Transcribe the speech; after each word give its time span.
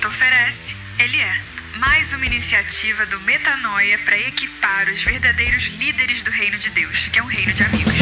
Cristo 0.00 0.08
oferece, 0.08 0.74
Ele 0.98 1.20
é. 1.20 1.40
Mais 1.78 2.10
uma 2.14 2.24
iniciativa 2.24 3.04
do 3.04 3.20
Metanoia 3.20 3.98
para 3.98 4.18
equipar 4.18 4.88
os 4.88 5.02
verdadeiros 5.02 5.64
líderes 5.78 6.22
do 6.22 6.30
reino 6.30 6.56
de 6.58 6.70
Deus, 6.70 7.08
que 7.08 7.18
é 7.18 7.22
um 7.22 7.26
reino 7.26 7.52
de 7.52 7.62
amigos. 7.62 7.92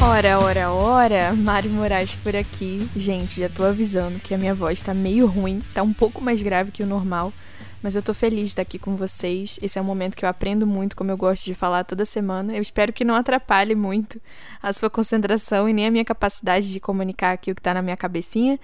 Ora, 0.00 0.38
ora, 0.38 0.70
ora, 0.70 1.32
Mari 1.32 1.68
Moraes 1.68 2.14
por 2.14 2.36
aqui. 2.36 2.88
Gente, 2.94 3.40
já 3.40 3.48
tô 3.48 3.64
avisando 3.64 4.20
que 4.20 4.32
a 4.32 4.38
minha 4.38 4.54
voz 4.54 4.80
tá 4.80 4.94
meio 4.94 5.26
ruim, 5.26 5.60
tá 5.72 5.82
um 5.82 5.92
pouco 5.92 6.22
mais 6.22 6.40
grave 6.40 6.70
que 6.70 6.82
o 6.82 6.86
normal, 6.86 7.32
mas 7.84 7.94
eu 7.94 8.02
tô 8.02 8.14
feliz 8.14 8.44
de 8.44 8.46
estar 8.46 8.62
aqui 8.62 8.78
com 8.78 8.96
vocês. 8.96 9.58
Esse 9.60 9.78
é 9.78 9.82
um 9.82 9.84
momento 9.84 10.16
que 10.16 10.24
eu 10.24 10.28
aprendo 10.30 10.66
muito, 10.66 10.96
como 10.96 11.10
eu 11.10 11.18
gosto 11.18 11.44
de 11.44 11.52
falar 11.52 11.84
toda 11.84 12.06
semana. 12.06 12.56
Eu 12.56 12.62
espero 12.62 12.94
que 12.94 13.04
não 13.04 13.14
atrapalhe 13.14 13.74
muito 13.74 14.18
a 14.62 14.72
sua 14.72 14.88
concentração 14.88 15.68
e 15.68 15.74
nem 15.74 15.86
a 15.88 15.90
minha 15.90 16.04
capacidade 16.04 16.72
de 16.72 16.80
comunicar 16.80 17.32
aqui 17.32 17.50
o 17.50 17.54
que 17.54 17.60
tá 17.60 17.74
na 17.74 17.82
minha 17.82 17.94
cabecinha, 17.94 18.58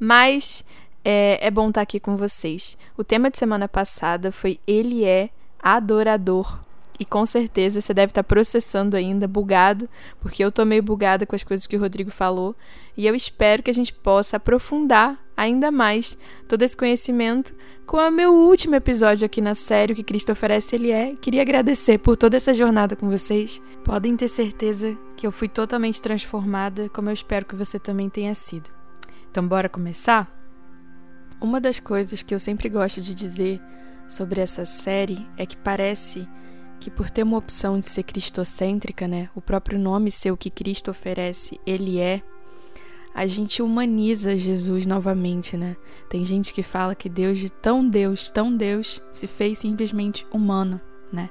mas 0.00 0.64
é, 1.04 1.38
é 1.46 1.50
bom 1.50 1.68
estar 1.68 1.82
aqui 1.82 2.00
com 2.00 2.16
vocês. 2.16 2.78
O 2.96 3.04
tema 3.04 3.30
de 3.30 3.36
semana 3.36 3.68
passada 3.68 4.32
foi 4.32 4.58
Ele 4.66 5.04
é 5.04 5.28
adorador. 5.62 6.58
E 6.98 7.04
com 7.04 7.24
certeza 7.24 7.80
você 7.80 7.94
deve 7.94 8.10
estar 8.10 8.22
processando 8.22 8.96
ainda, 8.96 9.26
bugado, 9.26 9.88
porque 10.20 10.44
eu 10.44 10.52
tô 10.52 10.64
meio 10.64 10.82
bugada 10.82 11.26
com 11.26 11.34
as 11.34 11.42
coisas 11.42 11.66
que 11.66 11.76
o 11.76 11.80
Rodrigo 11.80 12.10
falou. 12.10 12.54
E 12.96 13.06
eu 13.06 13.14
espero 13.14 13.62
que 13.62 13.70
a 13.70 13.74
gente 13.74 13.92
possa 13.92 14.36
aprofundar 14.36 15.18
ainda 15.36 15.70
mais 15.70 16.16
todo 16.46 16.62
esse 16.62 16.76
conhecimento 16.76 17.54
com 17.86 17.96
o 17.96 18.10
meu 18.10 18.32
último 18.32 18.74
episódio 18.74 19.26
aqui 19.26 19.40
na 19.40 19.54
série, 19.54 19.92
o 19.92 19.96
que 19.96 20.02
Cristo 20.02 20.32
oferece, 20.32 20.76
Ele 20.76 20.90
é. 20.90 21.14
Queria 21.16 21.42
agradecer 21.42 21.98
por 21.98 22.16
toda 22.16 22.36
essa 22.36 22.54
jornada 22.54 22.94
com 22.94 23.10
vocês. 23.10 23.60
Podem 23.84 24.16
ter 24.16 24.28
certeza 24.28 24.96
que 25.16 25.26
eu 25.26 25.32
fui 25.32 25.48
totalmente 25.48 26.00
transformada, 26.00 26.88
como 26.88 27.08
eu 27.08 27.14
espero 27.14 27.44
que 27.44 27.56
você 27.56 27.78
também 27.78 28.08
tenha 28.08 28.34
sido. 28.34 28.70
Então, 29.30 29.46
bora 29.46 29.68
começar? 29.68 30.30
Uma 31.40 31.60
das 31.60 31.80
coisas 31.80 32.22
que 32.22 32.34
eu 32.34 32.38
sempre 32.38 32.68
gosto 32.68 33.00
de 33.00 33.14
dizer 33.14 33.60
sobre 34.08 34.40
essa 34.40 34.64
série 34.64 35.26
é 35.36 35.44
que 35.44 35.56
parece 35.56 36.26
que 36.82 36.90
por 36.90 37.08
ter 37.08 37.22
uma 37.22 37.38
opção 37.38 37.78
de 37.78 37.88
ser 37.88 38.02
cristocêntrica, 38.02 39.06
né, 39.06 39.30
o 39.36 39.40
próprio 39.40 39.78
nome 39.78 40.10
ser 40.10 40.32
o 40.32 40.36
que 40.36 40.50
Cristo 40.50 40.90
oferece, 40.90 41.60
ele 41.64 42.00
é, 42.00 42.20
a 43.14 43.24
gente 43.24 43.62
humaniza 43.62 44.36
Jesus 44.36 44.84
novamente, 44.84 45.56
né? 45.56 45.76
Tem 46.08 46.24
gente 46.24 46.52
que 46.52 46.62
fala 46.62 46.94
que 46.94 47.08
Deus 47.08 47.38
de 47.38 47.52
tão 47.52 47.88
Deus, 47.88 48.30
tão 48.30 48.56
Deus, 48.56 49.00
se 49.12 49.28
fez 49.28 49.60
simplesmente 49.60 50.26
humano, 50.32 50.80
né? 51.12 51.30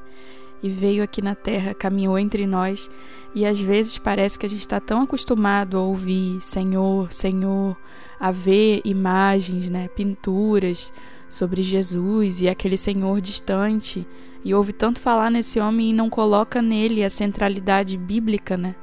E 0.63 0.69
veio 0.69 1.03
aqui 1.03 1.21
na 1.21 1.35
terra, 1.35 1.73
caminhou 1.73 2.17
entre 2.17 2.45
nós, 2.45 2.89
e 3.35 3.45
às 3.45 3.59
vezes 3.59 3.97
parece 3.97 4.39
que 4.39 4.45
a 4.45 4.49
gente 4.49 4.61
está 4.61 4.79
tão 4.79 5.01
acostumado 5.01 5.75
a 5.75 5.81
ouvir 5.81 6.39
Senhor, 6.39 7.11
Senhor, 7.11 7.75
a 8.17 8.31
ver 8.31 8.81
imagens, 8.85 9.69
né, 9.69 9.89
pinturas 9.89 10.93
sobre 11.27 11.61
Jesus 11.61 12.39
e 12.39 12.47
aquele 12.47 12.77
Senhor 12.77 13.19
distante, 13.19 14.07
e 14.43 14.53
ouve 14.53 14.73
tanto 14.73 14.99
falar 14.99 15.29
nesse 15.29 15.59
homem 15.59 15.89
e 15.89 15.93
não 15.93 16.09
coloca 16.09 16.61
nele 16.61 17.03
a 17.03 17.09
centralidade 17.09 17.97
bíblica, 17.97 18.57
né, 18.57 18.75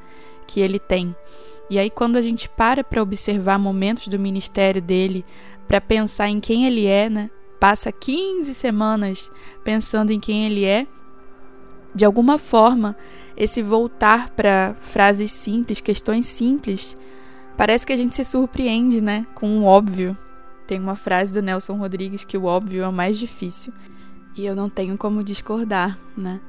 que 0.47 0.61
ele 0.61 0.79
tem. 0.79 1.15
E 1.71 1.79
aí 1.79 1.91
quando 1.91 2.17
a 2.17 2.21
gente 2.21 2.49
para 2.49 2.83
para 2.83 3.03
observar 3.03 3.59
momentos 3.59 4.09
do 4.09 4.19
ministério 4.19 4.81
dele, 4.81 5.25
para 5.67 5.81
pensar 5.81 6.29
em 6.29 6.41
quem 6.41 6.67
ele 6.67 6.87
é, 6.87 7.11
né, 7.11 7.31
passa 7.61 7.93
15 7.93 8.55
semanas 8.55 9.31
pensando 9.65 10.13
em 10.13 10.21
quem 10.21 10.47
ele 10.47 10.65
é, 10.65 10.87
de 11.95 12.05
alguma 12.05 12.39
forma, 12.39 12.97
esse 13.37 13.63
voltar 13.63 14.31
para 14.31 14.77
frases 14.81 15.31
simples, 15.31 15.81
questões 15.81 16.27
simples, 16.27 16.97
Parece 17.59 17.85
que 17.85 17.93
a 17.93 17.97
gente 17.97 18.15
se 18.15 18.23
surpreende, 18.23 19.01
né, 19.01 19.27
com 19.35 19.59
o 19.59 19.65
óbvio. 19.65 20.17
Tem 20.65 20.79
uma 20.79 20.95
frase 20.95 21.33
do 21.33 21.43
Nelson 21.43 21.77
Rodrigues 21.77 22.25
que 22.25 22.39
o 22.39 22.45
óbvio 22.45 22.85
é 22.85 22.89
o 22.89 22.93
mais 22.93 23.19
difícil. 23.19 23.73
E 24.39 24.47
eu 24.47 24.55
não 24.55 24.71
tenho 24.71 24.97
como 24.97 25.25
discordar, 25.25 25.99
né? 26.17 26.41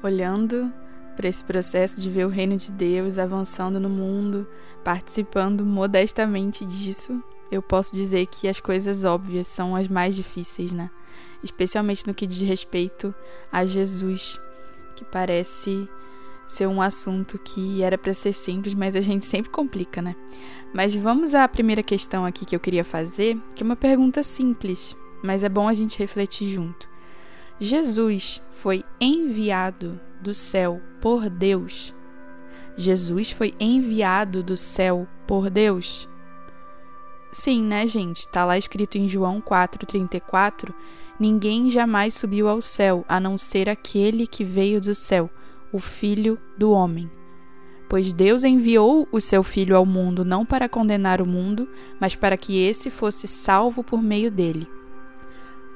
Olhando 0.00 0.72
para 1.16 1.28
esse 1.28 1.42
processo 1.42 2.00
de 2.00 2.08
ver 2.08 2.24
o 2.24 2.28
reino 2.28 2.56
de 2.56 2.70
Deus 2.70 3.18
avançando 3.18 3.80
no 3.80 3.90
mundo, 3.90 4.46
participando 4.84 5.66
modestamente 5.66 6.64
disso, 6.64 7.20
eu 7.50 7.60
posso 7.60 7.92
dizer 7.92 8.26
que 8.26 8.46
as 8.46 8.60
coisas 8.60 9.02
óbvias 9.02 9.48
são 9.48 9.74
as 9.74 9.88
mais 9.88 10.14
difíceis, 10.14 10.70
né? 10.70 10.88
Especialmente 11.42 12.06
no 12.06 12.14
que 12.14 12.28
diz 12.28 12.40
respeito 12.42 13.12
a 13.50 13.66
Jesus, 13.66 14.38
que 14.94 15.04
parece 15.04 15.88
ser 16.46 16.68
um 16.68 16.80
assunto 16.80 17.40
que 17.40 17.82
era 17.82 17.98
para 17.98 18.14
ser 18.14 18.32
simples, 18.32 18.72
mas 18.72 18.94
a 18.94 19.00
gente 19.00 19.24
sempre 19.24 19.50
complica, 19.50 20.00
né? 20.00 20.14
Mas 20.72 20.94
vamos 20.94 21.34
à 21.34 21.48
primeira 21.48 21.82
questão 21.82 22.24
aqui 22.24 22.44
que 22.44 22.54
eu 22.54 22.60
queria 22.60 22.84
fazer, 22.84 23.36
que 23.56 23.64
é 23.64 23.66
uma 23.66 23.74
pergunta 23.74 24.22
simples, 24.22 24.96
mas 25.24 25.42
é 25.42 25.48
bom 25.48 25.66
a 25.66 25.74
gente 25.74 25.98
refletir 25.98 26.48
junto. 26.48 26.91
Jesus 27.60 28.42
foi 28.60 28.84
enviado 29.00 30.00
do 30.20 30.32
céu 30.32 30.80
por 31.00 31.28
Deus? 31.28 31.94
Jesus 32.76 33.30
foi 33.30 33.54
enviado 33.60 34.42
do 34.42 34.56
céu 34.56 35.06
por 35.26 35.50
Deus? 35.50 36.08
Sim, 37.32 37.62
né, 37.62 37.86
gente? 37.86 38.28
Tá 38.28 38.44
lá 38.44 38.58
escrito 38.58 38.98
em 38.98 39.08
João 39.08 39.40
4:34, 39.40 40.74
ninguém 41.18 41.70
jamais 41.70 42.14
subiu 42.14 42.48
ao 42.48 42.60
céu 42.60 43.04
a 43.08 43.18
não 43.18 43.38
ser 43.38 43.68
aquele 43.68 44.26
que 44.26 44.44
veio 44.44 44.80
do 44.80 44.94
céu, 44.94 45.30
o 45.72 45.78
Filho 45.78 46.38
do 46.58 46.70
Homem. 46.70 47.10
Pois 47.88 48.12
Deus 48.12 48.42
enviou 48.42 49.06
o 49.12 49.20
seu 49.20 49.42
Filho 49.42 49.76
ao 49.76 49.84
mundo 49.84 50.24
não 50.24 50.44
para 50.46 50.68
condenar 50.68 51.20
o 51.20 51.26
mundo, 51.26 51.68
mas 52.00 52.14
para 52.14 52.36
que 52.36 52.58
esse 52.58 52.90
fosse 52.90 53.28
salvo 53.28 53.84
por 53.84 54.02
meio 54.02 54.30
dele. 54.30 54.66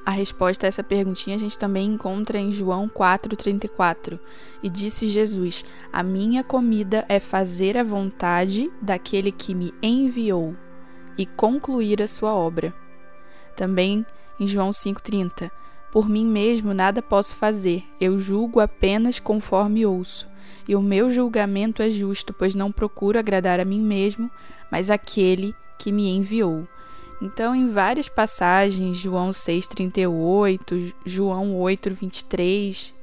A 0.07 0.11
resposta 0.11 0.65
a 0.65 0.69
essa 0.69 0.81
perguntinha 0.81 1.35
a 1.35 1.39
gente 1.39 1.59
também 1.59 1.85
encontra 1.85 2.39
em 2.39 2.53
João 2.53 2.87
4,34. 2.87 4.17
E 4.63 4.69
disse 4.69 5.05
Jesus: 5.09 5.65
A 5.91 6.01
minha 6.01 6.45
comida 6.45 7.03
é 7.09 7.19
fazer 7.19 7.77
a 7.77 7.83
vontade 7.83 8.71
daquele 8.81 9.33
que 9.33 9.53
me 9.53 9.73
enviou 9.83 10.55
e 11.17 11.25
concluir 11.25 12.01
a 12.01 12.07
sua 12.07 12.33
obra. 12.33 12.73
Também 13.53 14.05
em 14.39 14.47
João 14.47 14.69
5,30. 14.69 15.51
Por 15.91 16.07
mim 16.07 16.25
mesmo 16.25 16.73
nada 16.73 17.01
posso 17.01 17.35
fazer, 17.35 17.83
eu 17.99 18.17
julgo 18.17 18.61
apenas 18.61 19.19
conforme 19.19 19.85
ouço. 19.85 20.25
E 20.65 20.73
o 20.73 20.81
meu 20.81 21.11
julgamento 21.11 21.81
é 21.81 21.89
justo, 21.89 22.33
pois 22.33 22.55
não 22.55 22.71
procuro 22.71 23.19
agradar 23.19 23.59
a 23.59 23.65
mim 23.65 23.81
mesmo, 23.81 24.31
mas 24.71 24.89
aquele 24.89 25.53
que 25.77 25.91
me 25.91 26.07
enviou. 26.07 26.65
Então, 27.21 27.55
em 27.55 27.71
várias 27.71 28.07
passagens, 28.07 28.97
João 28.97 29.31
6,38, 29.31 30.93
João 31.05 31.55
8,23, 31.55 32.93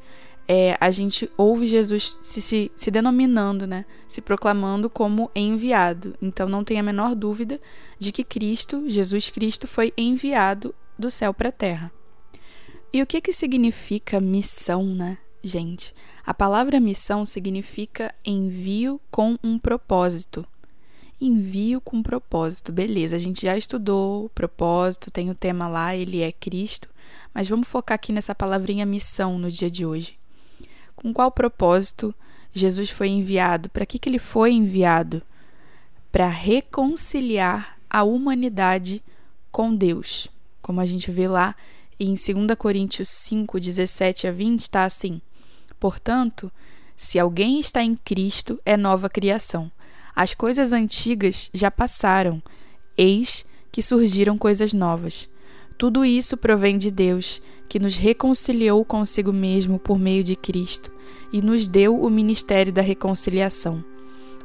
é, 0.46 0.76
a 0.80 0.90
gente 0.90 1.30
ouve 1.36 1.66
Jesus 1.66 2.16
se, 2.22 2.40
se, 2.40 2.70
se 2.76 2.90
denominando, 2.90 3.66
né? 3.66 3.84
se 4.06 4.20
proclamando 4.20 4.88
como 4.88 5.30
enviado. 5.34 6.14
Então, 6.22 6.48
não 6.48 6.62
tem 6.62 6.78
a 6.78 6.82
menor 6.82 7.14
dúvida 7.14 7.60
de 7.98 8.12
que 8.12 8.22
Cristo, 8.22 8.84
Jesus 8.88 9.30
Cristo, 9.30 9.66
foi 9.66 9.92
enviado 9.96 10.74
do 10.98 11.10
céu 11.10 11.34
para 11.34 11.48
a 11.48 11.52
terra. 11.52 11.90
E 12.92 13.02
o 13.02 13.06
que 13.06 13.20
que 13.20 13.32
significa 13.32 14.20
missão, 14.20 14.84
né, 14.84 15.18
gente? 15.42 15.92
A 16.24 16.32
palavra 16.32 16.78
missão 16.78 17.26
significa 17.26 18.14
envio 18.24 19.00
com 19.10 19.36
um 19.42 19.58
propósito. 19.58 20.46
Envio 21.20 21.80
com 21.80 22.02
propósito. 22.02 22.72
Beleza, 22.72 23.16
a 23.16 23.18
gente 23.18 23.46
já 23.46 23.56
estudou 23.56 24.26
o 24.26 24.28
propósito, 24.28 25.10
tem 25.10 25.30
o 25.30 25.34
tema 25.34 25.68
lá, 25.68 25.94
ele 25.94 26.20
é 26.20 26.32
Cristo, 26.32 26.88
mas 27.32 27.48
vamos 27.48 27.68
focar 27.68 27.94
aqui 27.94 28.12
nessa 28.12 28.34
palavrinha 28.34 28.84
missão 28.84 29.38
no 29.38 29.50
dia 29.50 29.70
de 29.70 29.86
hoje. 29.86 30.18
Com 30.96 31.12
qual 31.12 31.30
propósito 31.30 32.14
Jesus 32.52 32.90
foi 32.90 33.08
enviado? 33.08 33.68
Para 33.70 33.86
que, 33.86 33.98
que 33.98 34.08
ele 34.08 34.18
foi 34.18 34.52
enviado? 34.52 35.22
Para 36.10 36.28
reconciliar 36.28 37.78
a 37.88 38.02
humanidade 38.02 39.02
com 39.50 39.74
Deus. 39.74 40.28
Como 40.60 40.80
a 40.80 40.86
gente 40.86 41.10
vê 41.10 41.28
lá 41.28 41.54
em 41.98 42.14
2 42.14 42.56
Coríntios 42.58 43.08
5, 43.08 43.60
17 43.60 44.26
a 44.26 44.32
20 44.32 44.60
está 44.60 44.84
assim: 44.84 45.20
Portanto, 45.78 46.50
se 46.96 47.18
alguém 47.18 47.60
está 47.60 47.82
em 47.82 47.96
Cristo, 47.96 48.60
é 48.64 48.76
nova 48.76 49.08
criação. 49.08 49.70
As 50.14 50.32
coisas 50.32 50.72
antigas 50.72 51.50
já 51.52 51.70
passaram, 51.70 52.42
eis 52.96 53.44
que 53.72 53.82
surgiram 53.82 54.38
coisas 54.38 54.72
novas. 54.72 55.28
Tudo 55.76 56.04
isso 56.04 56.36
provém 56.36 56.78
de 56.78 56.90
Deus, 56.90 57.42
que 57.68 57.80
nos 57.80 57.96
reconciliou 57.96 58.84
consigo 58.84 59.32
mesmo 59.32 59.78
por 59.78 59.98
meio 59.98 60.22
de 60.22 60.36
Cristo 60.36 60.92
e 61.32 61.42
nos 61.42 61.66
deu 61.66 62.00
o 62.00 62.08
ministério 62.08 62.72
da 62.72 62.80
reconciliação. 62.80 63.84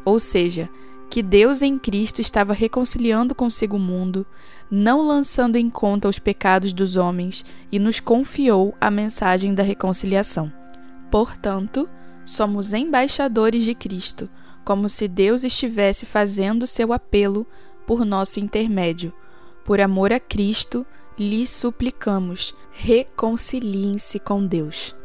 Ou 0.04 0.20
seja, 0.20 0.68
que 1.10 1.22
Deus 1.22 1.62
em 1.62 1.78
Cristo 1.78 2.22
estava 2.22 2.54
reconciliando 2.54 3.36
consigo 3.36 3.78
o 3.78 3.80
mundo, 3.80 4.26
não 4.72 5.02
lançando 5.02 5.56
em 5.56 5.70
conta 5.70 6.08
os 6.08 6.20
pecados 6.20 6.74
dos 6.74 6.96
homens, 6.96 7.46
e 7.72 7.78
nos 7.78 8.00
confiou 8.00 8.76
a 8.80 8.90
mensagem 8.90 9.54
da 9.54 9.64
reconciliação. 9.64 10.52
Portanto, 11.12 11.90
somos 12.26 12.74
embaixadores 12.74 13.64
de 13.64 13.74
Cristo, 13.74 14.30
como 14.70 14.88
se 14.88 15.08
Deus 15.08 15.44
estivesse 15.44 16.06
fazendo 16.06 16.68
seu 16.68 16.94
apelo 16.94 17.44
por 17.88 18.06
nosso 18.06 18.40
intermédio. 18.40 19.12
Por 19.66 19.82
amor 19.82 20.14
a 20.14 20.20
Cristo, 20.20 20.86
lhes 21.18 21.50
suplicamos, 21.50 22.54
reconciliem-se 22.70 24.20
com 24.20 24.46
Deus. 24.46 24.96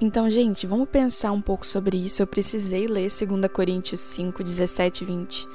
Então, 0.00 0.28
gente, 0.28 0.66
vamos 0.66 0.88
pensar 0.88 1.30
um 1.30 1.40
pouco 1.40 1.64
sobre 1.64 1.98
isso. 1.98 2.20
Eu 2.20 2.26
precisei 2.26 2.88
ler 2.88 3.06
2 3.08 3.46
Coríntios 3.52 4.00
5, 4.00 4.42
17 4.42 5.04
e 5.04 5.06
20. 5.06 5.48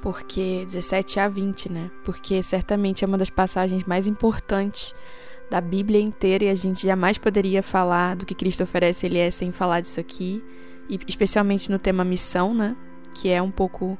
Porque 0.00 0.64
17 0.64 1.20
a 1.20 1.28
20, 1.28 1.70
né? 1.70 1.90
Porque 2.06 2.42
certamente 2.42 3.04
é 3.04 3.06
uma 3.06 3.18
das 3.18 3.28
passagens 3.28 3.84
mais 3.84 4.06
importantes 4.06 4.94
da 5.50 5.60
Bíblia 5.60 6.00
inteira 6.00 6.44
e 6.44 6.48
a 6.48 6.54
gente 6.54 6.86
jamais 6.86 7.18
poderia 7.18 7.62
falar 7.62 8.16
do 8.16 8.24
que 8.24 8.34
Cristo 8.34 8.62
oferece 8.62 9.04
ele 9.04 9.18
é 9.18 9.30
sem 9.30 9.52
falar 9.52 9.82
disso 9.82 10.00
aqui, 10.00 10.42
e 10.88 10.98
especialmente 11.06 11.70
no 11.70 11.78
tema 11.78 12.04
missão, 12.04 12.54
né? 12.54 12.74
Que 13.14 13.28
é 13.28 13.40
um 13.40 13.50
pouco 13.50 13.98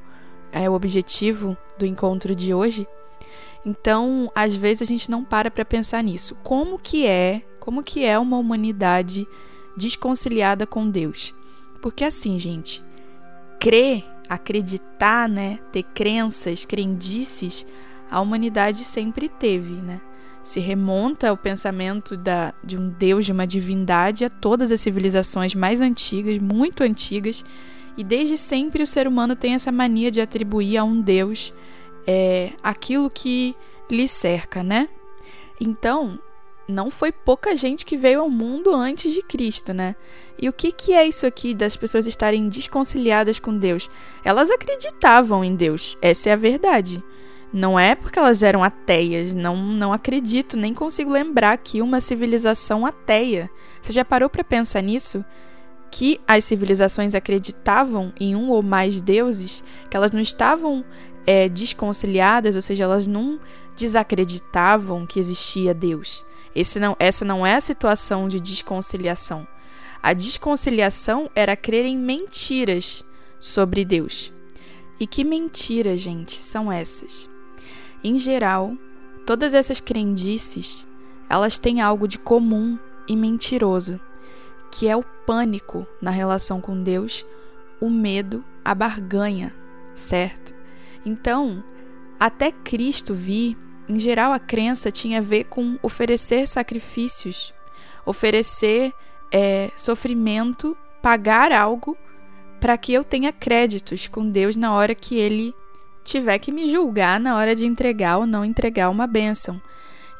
é 0.52 0.68
o 0.68 0.74
objetivo 0.74 1.56
do 1.78 1.86
encontro 1.86 2.34
de 2.34 2.52
hoje. 2.52 2.86
Então, 3.64 4.30
às 4.34 4.54
vezes 4.54 4.82
a 4.82 4.84
gente 4.84 5.10
não 5.10 5.24
para 5.24 5.50
para 5.50 5.64
pensar 5.64 6.02
nisso. 6.02 6.36
Como 6.42 6.78
que 6.78 7.06
é, 7.06 7.42
como 7.58 7.82
que 7.82 8.04
é 8.04 8.18
uma 8.18 8.36
humanidade 8.36 9.26
desconciliada 9.76 10.66
com 10.66 10.88
Deus? 10.88 11.34
Porque 11.80 12.04
assim, 12.04 12.38
gente, 12.38 12.82
crer, 13.58 14.04
acreditar, 14.28 15.28
né, 15.28 15.58
ter 15.72 15.82
crenças, 15.82 16.64
crendices, 16.64 17.66
a 18.10 18.20
humanidade 18.20 18.84
sempre 18.84 19.28
teve, 19.28 19.74
né? 19.74 20.00
Se 20.44 20.58
remonta 20.58 21.32
o 21.32 21.36
pensamento 21.36 22.16
da, 22.16 22.52
de 22.64 22.76
um 22.76 22.88
Deus, 22.88 23.24
de 23.24 23.32
uma 23.32 23.46
divindade, 23.46 24.24
a 24.24 24.30
todas 24.30 24.72
as 24.72 24.80
civilizações 24.80 25.54
mais 25.54 25.80
antigas, 25.80 26.38
muito 26.38 26.82
antigas, 26.82 27.44
e 27.96 28.04
desde 28.04 28.36
sempre 28.36 28.82
o 28.82 28.86
ser 28.86 29.06
humano 29.06 29.36
tem 29.36 29.54
essa 29.54 29.72
mania 29.72 30.10
de 30.10 30.20
atribuir 30.20 30.76
a 30.76 30.84
um 30.84 31.00
Deus 31.00 31.52
é, 32.06 32.52
aquilo 32.62 33.10
que 33.10 33.54
lhe 33.90 34.08
cerca, 34.08 34.62
né? 34.62 34.88
Então, 35.60 36.18
não 36.66 36.90
foi 36.90 37.12
pouca 37.12 37.54
gente 37.54 37.84
que 37.84 37.96
veio 37.96 38.20
ao 38.20 38.30
mundo 38.30 38.74
antes 38.74 39.12
de 39.12 39.22
Cristo, 39.22 39.72
né? 39.72 39.94
E 40.40 40.48
o 40.48 40.52
que, 40.52 40.72
que 40.72 40.92
é 40.92 41.06
isso 41.06 41.26
aqui 41.26 41.54
das 41.54 41.76
pessoas 41.76 42.06
estarem 42.06 42.48
desconciliadas 42.48 43.38
com 43.38 43.56
Deus? 43.56 43.90
Elas 44.24 44.50
acreditavam 44.50 45.44
em 45.44 45.54
Deus, 45.54 45.96
essa 46.00 46.30
é 46.30 46.32
a 46.32 46.36
verdade. 46.36 47.02
Não 47.52 47.78
é 47.78 47.94
porque 47.94 48.18
elas 48.18 48.42
eram 48.42 48.64
ateias, 48.64 49.34
não, 49.34 49.56
não 49.56 49.92
acredito, 49.92 50.56
nem 50.56 50.72
consigo 50.72 51.10
lembrar 51.10 51.58
que 51.58 51.82
uma 51.82 52.00
civilização 52.00 52.86
ateia. 52.86 53.50
Você 53.80 53.92
já 53.92 54.04
parou 54.04 54.30
para 54.30 54.42
pensar 54.42 54.80
nisso? 54.80 55.22
Que 55.92 56.18
as 56.26 56.44
civilizações 56.44 57.14
acreditavam 57.14 58.12
em 58.18 58.34
um 58.34 58.48
ou 58.48 58.62
mais 58.62 59.02
deuses, 59.02 59.62
que 59.90 59.96
elas 59.96 60.10
não 60.10 60.20
estavam 60.20 60.82
é, 61.26 61.50
desconciliadas, 61.50 62.56
ou 62.56 62.62
seja, 62.62 62.84
elas 62.84 63.06
não 63.06 63.38
desacreditavam 63.76 65.06
que 65.06 65.20
existia 65.20 65.74
Deus. 65.74 66.24
Não, 66.80 66.96
essa 66.98 67.24
não 67.24 67.46
é 67.46 67.54
a 67.56 67.60
situação 67.60 68.26
de 68.26 68.40
desconciliação. 68.40 69.46
A 70.02 70.14
desconciliação 70.14 71.30
era 71.34 71.54
crer 71.54 71.84
em 71.84 71.98
mentiras 71.98 73.04
sobre 73.38 73.84
Deus. 73.84 74.32
E 74.98 75.06
que 75.06 75.24
mentiras, 75.24 76.00
gente, 76.00 76.42
são 76.42 76.72
essas? 76.72 77.28
Em 78.02 78.18
geral, 78.18 78.76
todas 79.26 79.52
essas 79.52 79.78
crendices, 79.78 80.86
elas 81.28 81.58
têm 81.58 81.82
algo 81.82 82.08
de 82.08 82.18
comum 82.18 82.78
e 83.06 83.14
mentiroso, 83.14 84.00
que 84.72 84.88
é 84.88 84.96
o 84.96 85.04
pânico 85.26 85.86
na 86.00 86.10
relação 86.10 86.58
com 86.58 86.82
Deus, 86.82 87.26
o 87.78 87.90
medo, 87.90 88.42
a 88.64 88.74
barganha, 88.74 89.54
certo? 89.94 90.54
Então, 91.04 91.62
até 92.18 92.50
Cristo 92.50 93.14
vir, 93.14 93.56
em 93.86 93.98
geral 93.98 94.32
a 94.32 94.38
crença 94.38 94.90
tinha 94.90 95.18
a 95.18 95.22
ver 95.22 95.44
com 95.44 95.78
oferecer 95.82 96.48
sacrifícios, 96.48 97.52
oferecer 98.06 98.94
é, 99.30 99.70
sofrimento, 99.76 100.76
pagar 101.02 101.52
algo 101.52 101.96
para 102.58 102.78
que 102.78 102.94
eu 102.94 103.04
tenha 103.04 103.30
créditos 103.30 104.08
com 104.08 104.30
Deus 104.30 104.56
na 104.56 104.72
hora 104.72 104.94
que 104.94 105.16
Ele 105.16 105.54
tiver 106.02 106.38
que 106.38 106.50
me 106.50 106.70
julgar 106.70 107.20
na 107.20 107.36
hora 107.36 107.54
de 107.54 107.66
entregar 107.66 108.18
ou 108.18 108.26
não 108.26 108.44
entregar 108.44 108.88
uma 108.88 109.06
bênção. 109.06 109.60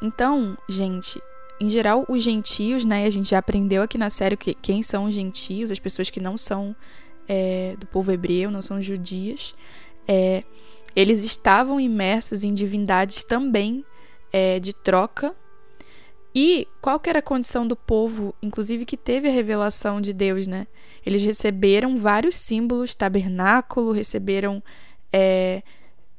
Então, 0.01 0.57
gente, 0.69 1.21
em 1.63 1.69
geral, 1.69 2.05
os 2.09 2.21
gentios, 2.21 2.85
né? 2.85 3.05
A 3.05 3.09
gente 3.09 3.29
já 3.29 3.37
aprendeu 3.37 3.81
aqui 3.81 3.97
na 3.97 4.09
série 4.09 4.35
que, 4.35 4.53
quem 4.53 4.83
são 4.83 5.05
os 5.05 5.13
gentios, 5.13 5.71
as 5.71 5.79
pessoas 5.79 6.09
que 6.09 6.19
não 6.19 6.37
são 6.37 6.75
é, 7.27 7.75
do 7.79 7.87
povo 7.87 8.11
hebreu, 8.11 8.51
não 8.51 8.61
são 8.61 8.81
judias. 8.81 9.55
É, 10.07 10.43
eles 10.95 11.23
estavam 11.23 11.79
imersos 11.79 12.43
em 12.43 12.53
divindades 12.53 13.23
também 13.23 13.85
é, 14.31 14.59
de 14.59 14.73
troca. 14.73 15.33
E 16.35 16.67
qual 16.81 16.99
que 16.99 17.09
era 17.09 17.19
a 17.19 17.23
condição 17.23 17.65
do 17.65 17.75
povo, 17.75 18.33
inclusive 18.41 18.85
que 18.85 18.97
teve 18.97 19.29
a 19.29 19.31
revelação 19.31 20.01
de 20.01 20.11
Deus, 20.11 20.47
né? 20.47 20.67
Eles 21.05 21.21
receberam 21.21 21.97
vários 21.97 22.35
símbolos, 22.35 22.95
tabernáculo, 22.95 23.91
receberam 23.91 24.61
é, 25.11 25.61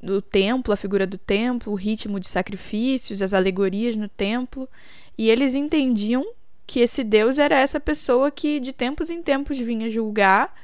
do 0.01 0.23
templo, 0.23 0.73
a 0.73 0.77
figura 0.77 1.07
do 1.07 1.19
templo, 1.19 1.73
o 1.73 1.77
ritmo 1.77 2.21
de 2.21 2.29
sacrifícios, 2.29 3.23
as 3.23 3.33
alegorias 3.33 3.97
no 3.97 4.09
templo, 4.09 4.69
e 5.17 5.31
eles 5.31 5.55
entendiam 5.55 6.25
que 6.67 6.81
esse 6.81 7.05
Deus 7.05 7.39
era 7.39 7.59
essa 7.59 7.79
pessoa 7.79 8.31
que 8.31 8.59
de 8.59 8.73
tempos 8.73 9.11
em 9.11 9.23
tempos 9.23 9.59
vinha 9.59 9.91
julgar 9.91 10.55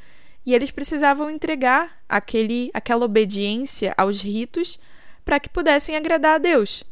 e 0.44 0.54
eles 0.54 0.70
precisavam 0.70 1.30
entregar 1.30 2.02
aquele, 2.08 2.70
aquela 2.72 3.04
obediência 3.04 3.94
aos 3.96 4.22
ritos 4.22 4.78
para 5.24 5.38
que 5.38 5.48
pudessem 5.48 5.96
agradar 5.96 6.36
a 6.36 6.38
Deus. 6.38 6.82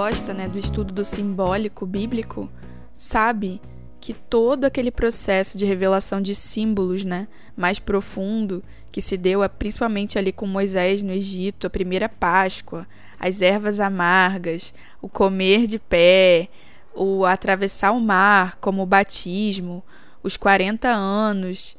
Gosta 0.00 0.32
né, 0.32 0.48
do 0.48 0.58
estudo 0.58 0.94
do 0.94 1.04
simbólico 1.04 1.84
bíblico 1.84 2.50
sabe 2.90 3.60
que 4.00 4.14
todo 4.14 4.64
aquele 4.64 4.90
processo 4.90 5.58
de 5.58 5.66
revelação 5.66 6.22
de 6.22 6.34
símbolos, 6.34 7.04
né, 7.04 7.28
mais 7.54 7.78
profundo, 7.78 8.64
que 8.90 9.02
se 9.02 9.18
deu 9.18 9.46
principalmente 9.50 10.18
ali 10.18 10.32
com 10.32 10.46
Moisés 10.46 11.02
no 11.02 11.12
Egito, 11.12 11.66
a 11.66 11.70
primeira 11.70 12.08
Páscoa, 12.08 12.86
as 13.18 13.42
ervas 13.42 13.78
amargas, 13.78 14.72
o 15.02 15.08
comer 15.08 15.66
de 15.66 15.78
pé, 15.78 16.48
o 16.94 17.26
atravessar 17.26 17.92
o 17.92 18.00
mar, 18.00 18.56
como 18.56 18.82
o 18.82 18.86
batismo, 18.86 19.84
os 20.22 20.34
40 20.34 20.88
anos, 20.88 21.76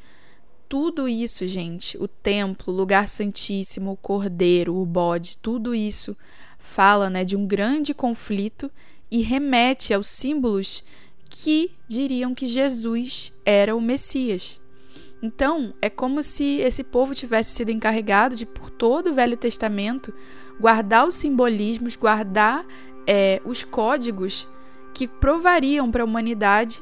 tudo 0.70 1.10
isso, 1.10 1.48
gente, 1.48 1.98
o 1.98 2.08
templo, 2.08 2.72
o 2.72 2.78
lugar 2.78 3.08
santíssimo, 3.10 3.94
o 3.94 3.98
cordeiro, 3.98 4.76
o 4.76 4.86
bode, 4.86 5.40
tudo 5.42 5.74
isso 5.74 6.16
fala, 6.72 7.10
né, 7.10 7.26
de 7.26 7.36
um 7.36 7.46
grande 7.46 7.94
conflito 7.94 8.72
e 9.12 9.22
remete 9.22 9.94
aos 9.94 10.08
símbolos 10.08 10.84
que 11.30 11.72
diriam 11.88 12.34
que 12.34 12.48
Jesus 12.48 13.34
era 13.46 13.76
o 13.76 13.82
Messias. 13.82 14.60
Então, 15.22 15.74
é 15.82 15.90
como 15.90 16.24
se 16.24 16.60
esse 16.62 16.84
povo 16.84 17.14
tivesse 17.14 17.52
sido 17.52 17.72
encarregado 17.72 18.36
de, 18.36 18.46
por 18.46 18.70
todo 18.70 19.12
o 19.12 19.14
Velho 19.14 19.36
Testamento, 19.36 20.14
guardar 20.60 21.06
os 21.06 21.16
simbolismos, 21.16 21.96
guardar 21.96 22.66
é, 23.06 23.42
os 23.44 23.64
códigos 23.64 24.48
que 24.94 25.08
provariam 25.08 25.92
para 25.92 26.04
a 26.04 26.06
humanidade 26.06 26.82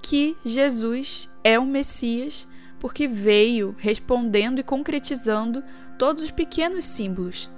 que 0.00 0.36
Jesus 0.44 1.30
é 1.42 1.58
o 1.58 1.64
Messias, 1.64 2.46
porque 2.78 3.08
veio 3.08 3.74
respondendo 3.78 4.58
e 4.58 4.62
concretizando 4.62 5.62
todos 5.98 6.22
os 6.22 6.30
pequenos 6.30 6.84
símbolos. 6.84 7.50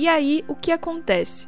E 0.00 0.08
aí, 0.08 0.42
o 0.48 0.54
que 0.54 0.72
acontece? 0.72 1.46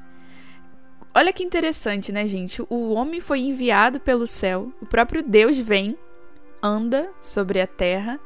Olha 1.14 1.32
que 1.32 1.42
interessante, 1.42 2.12
né, 2.12 2.26
gente? 2.26 2.62
O 2.68 2.92
homem 2.92 3.18
foi 3.18 3.40
enviado 3.40 3.99
pelo 3.99 4.26
céu, 4.26 4.71
o 4.78 4.85
próprio 4.85 5.23
Deus 5.23 5.56
vem, 5.56 5.97
anda 6.62 7.09
sobre 7.18 7.62
a 7.62 7.66
terra, 7.66 8.21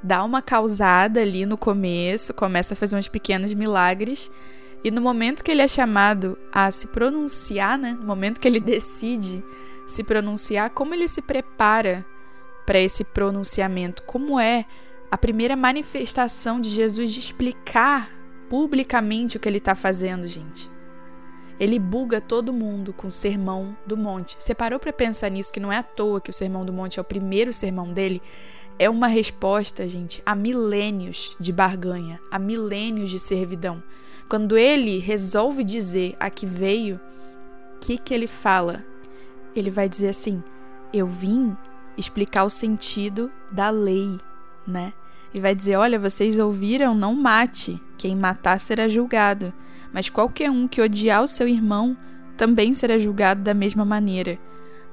dá 0.00 0.22
uma 0.22 0.40
causada 0.40 1.20
ali 1.20 1.44
no 1.44 1.58
começo, 1.58 2.32
começa 2.32 2.74
a 2.74 2.76
fazer 2.76 2.94
uns 2.94 3.08
pequenos 3.08 3.52
milagres, 3.52 4.30
e 4.84 4.92
no 4.92 5.02
momento 5.02 5.42
que 5.42 5.50
ele 5.50 5.62
é 5.62 5.66
chamado 5.66 6.38
a 6.52 6.70
se 6.70 6.86
pronunciar, 6.86 7.76
né, 7.76 7.96
no 7.98 8.06
momento 8.06 8.40
que 8.40 8.46
ele 8.46 8.60
decide 8.60 9.42
se 9.88 10.04
pronunciar, 10.04 10.70
como 10.70 10.94
ele 10.94 11.08
se 11.08 11.20
prepara 11.20 12.06
para 12.64 12.78
esse 12.78 13.02
pronunciamento? 13.02 14.04
Como 14.04 14.38
é 14.38 14.66
a 15.10 15.18
primeira 15.18 15.56
manifestação 15.56 16.60
de 16.60 16.68
Jesus 16.68 17.12
de 17.12 17.18
explicar 17.18 18.17
publicamente 18.48 19.36
o 19.36 19.40
que 19.40 19.48
ele 19.48 19.58
está 19.58 19.74
fazendo, 19.74 20.26
gente? 20.26 20.70
Ele 21.58 21.78
buga 21.78 22.20
todo 22.20 22.52
mundo 22.52 22.92
com 22.92 23.08
o 23.08 23.12
Sermão 23.12 23.76
do 23.84 23.96
Monte. 23.96 24.36
Você 24.38 24.54
parou 24.54 24.78
para 24.78 24.92
pensar 24.92 25.28
nisso 25.28 25.52
que 25.52 25.58
não 25.58 25.72
é 25.72 25.78
à 25.78 25.82
toa 25.82 26.20
que 26.20 26.30
o 26.30 26.34
Sermão 26.34 26.64
do 26.64 26.72
Monte 26.72 26.98
é 26.98 27.02
o 27.02 27.04
primeiro 27.04 27.52
sermão 27.52 27.92
dele? 27.92 28.22
é 28.78 28.88
uma 28.88 29.08
resposta, 29.08 29.88
gente, 29.88 30.22
a 30.24 30.34
milênios 30.34 31.36
de 31.40 31.52
barganha, 31.52 32.20
a 32.30 32.38
milênios 32.38 33.10
de 33.10 33.18
servidão. 33.18 33.82
Quando 34.28 34.56
ele 34.56 34.98
resolve 34.98 35.64
dizer 35.64 36.16
a 36.20 36.30
que 36.30 36.46
veio, 36.46 37.00
o 37.74 37.78
que, 37.80 37.98
que 37.98 38.14
ele 38.14 38.26
fala? 38.26 38.84
Ele 39.56 39.70
vai 39.70 39.88
dizer 39.88 40.08
assim: 40.08 40.42
Eu 40.92 41.06
vim 41.06 41.56
explicar 41.96 42.44
o 42.44 42.50
sentido 42.50 43.32
da 43.50 43.70
lei, 43.70 44.18
né? 44.66 44.92
E 45.32 45.40
vai 45.40 45.54
dizer: 45.54 45.76
Olha, 45.76 45.98
vocês 45.98 46.38
ouviram, 46.38 46.94
não 46.94 47.14
mate. 47.14 47.80
Quem 47.96 48.16
matar 48.16 48.58
será 48.60 48.88
julgado. 48.88 49.52
Mas 49.92 50.08
qualquer 50.08 50.50
um 50.50 50.68
que 50.68 50.80
odiar 50.80 51.22
o 51.22 51.28
seu 51.28 51.48
irmão 51.48 51.96
também 52.36 52.72
será 52.72 52.98
julgado 52.98 53.42
da 53.42 53.52
mesma 53.52 53.84
maneira. 53.84 54.38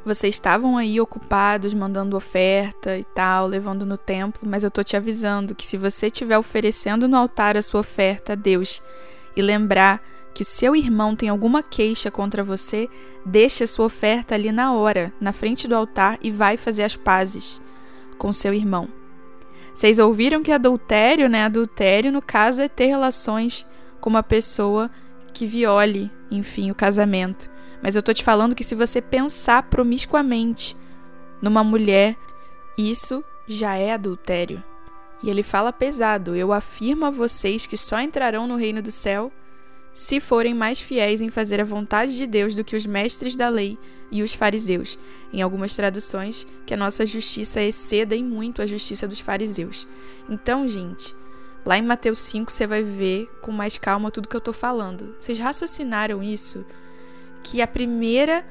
Vocês 0.05 0.35
estavam 0.35 0.77
aí 0.77 1.01
ocupados 1.01 1.73
mandando 1.73 2.15
oferta 2.15 2.95
e 2.97 3.03
tal, 3.03 3.47
levando 3.47 3.85
no 3.85 3.97
templo, 3.97 4.47
mas 4.47 4.63
eu 4.63 4.69
tô 4.69 4.83
te 4.83 4.95
avisando 4.95 5.55
que 5.55 5.65
se 5.65 5.77
você 5.77 6.07
estiver 6.07 6.37
oferecendo 6.37 7.07
no 7.07 7.17
altar 7.17 7.57
a 7.57 7.61
sua 7.61 7.79
oferta 7.79 8.33
a 8.33 8.35
Deus 8.35 8.83
e 9.35 9.41
lembrar 9.41 9.99
que 10.33 10.43
o 10.43 10.45
seu 10.45 10.75
irmão 10.75 11.15
tem 11.15 11.29
alguma 11.29 11.63
queixa 11.63 12.11
contra 12.11 12.43
você, 12.43 12.87
deixe 13.25 13.63
a 13.63 13.67
sua 13.67 13.85
oferta 13.85 14.35
ali 14.35 14.51
na 14.51 14.73
hora, 14.73 15.11
na 15.19 15.31
frente 15.31 15.67
do 15.67 15.75
altar 15.75 16.19
e 16.21 16.29
vai 16.29 16.55
fazer 16.55 16.83
as 16.83 16.95
pazes 16.95 17.59
com 18.17 18.31
seu 18.31 18.53
irmão. 18.53 18.87
Vocês 19.75 19.99
ouviram 19.99 20.41
que 20.41 20.53
adultério, 20.53 21.27
né? 21.27 21.43
Adultério, 21.43 22.09
no 22.09 22.21
caso, 22.21 22.61
é 22.61 22.69
ter 22.69 22.85
relações 22.85 23.67
com 23.99 24.09
uma 24.09 24.23
pessoa 24.23 24.89
que 25.33 25.45
viole, 25.45 26.09
enfim, 26.31 26.71
o 26.71 26.75
casamento. 26.75 27.49
Mas 27.83 27.93
eu 27.93 28.01
tô 28.01 28.13
te 28.13 28.23
falando 28.23 28.55
que 28.55 28.63
se 28.63 28.73
você 28.73 29.01
pensar 29.01 29.63
promiscuamente 29.63 30.77
numa 31.41 31.61
mulher, 31.61 32.15
isso 32.77 33.21
já 33.45 33.75
é 33.75 33.91
adultério. 33.91 34.63
E 35.21 35.29
ele 35.29 35.43
fala 35.43 35.73
pesado: 35.73 36.37
Eu 36.37 36.53
afirmo 36.53 37.05
a 37.05 37.11
vocês 37.11 37.67
que 37.67 37.75
só 37.75 37.99
entrarão 37.99 38.47
no 38.47 38.55
reino 38.55 38.81
do 38.81 38.91
céu 38.91 39.29
se 39.95 40.19
forem 40.19 40.53
mais 40.53 40.81
fiéis 40.81 41.21
em 41.21 41.29
fazer 41.29 41.61
a 41.61 41.63
vontade 41.63 42.17
de 42.17 42.27
Deus 42.27 42.53
do 42.53 42.65
que 42.65 42.75
os 42.75 42.85
mestres 42.85 43.33
da 43.33 43.47
lei 43.47 43.79
e 44.11 44.21
os 44.21 44.33
fariseus. 44.33 44.99
Em 45.31 45.41
algumas 45.41 45.73
traduções, 45.73 46.45
que 46.65 46.73
a 46.73 46.77
nossa 46.77 47.05
justiça 47.05 47.61
exceda 47.61 48.13
em 48.13 48.23
muito 48.23 48.61
a 48.61 48.65
justiça 48.65 49.07
dos 49.07 49.21
fariseus. 49.21 49.87
Então, 50.29 50.67
gente, 50.67 51.15
lá 51.65 51.77
em 51.77 51.81
Mateus 51.81 52.19
5 52.19 52.51
você 52.51 52.67
vai 52.67 52.83
ver 52.83 53.29
com 53.41 53.53
mais 53.53 53.77
calma 53.77 54.11
tudo 54.11 54.27
que 54.27 54.35
eu 54.35 54.41
tô 54.41 54.51
falando. 54.51 55.15
Vocês 55.17 55.39
raciocinaram 55.39 56.21
isso? 56.21 56.65
Que 57.41 57.61
a 57.61 57.67
primeira 57.67 58.45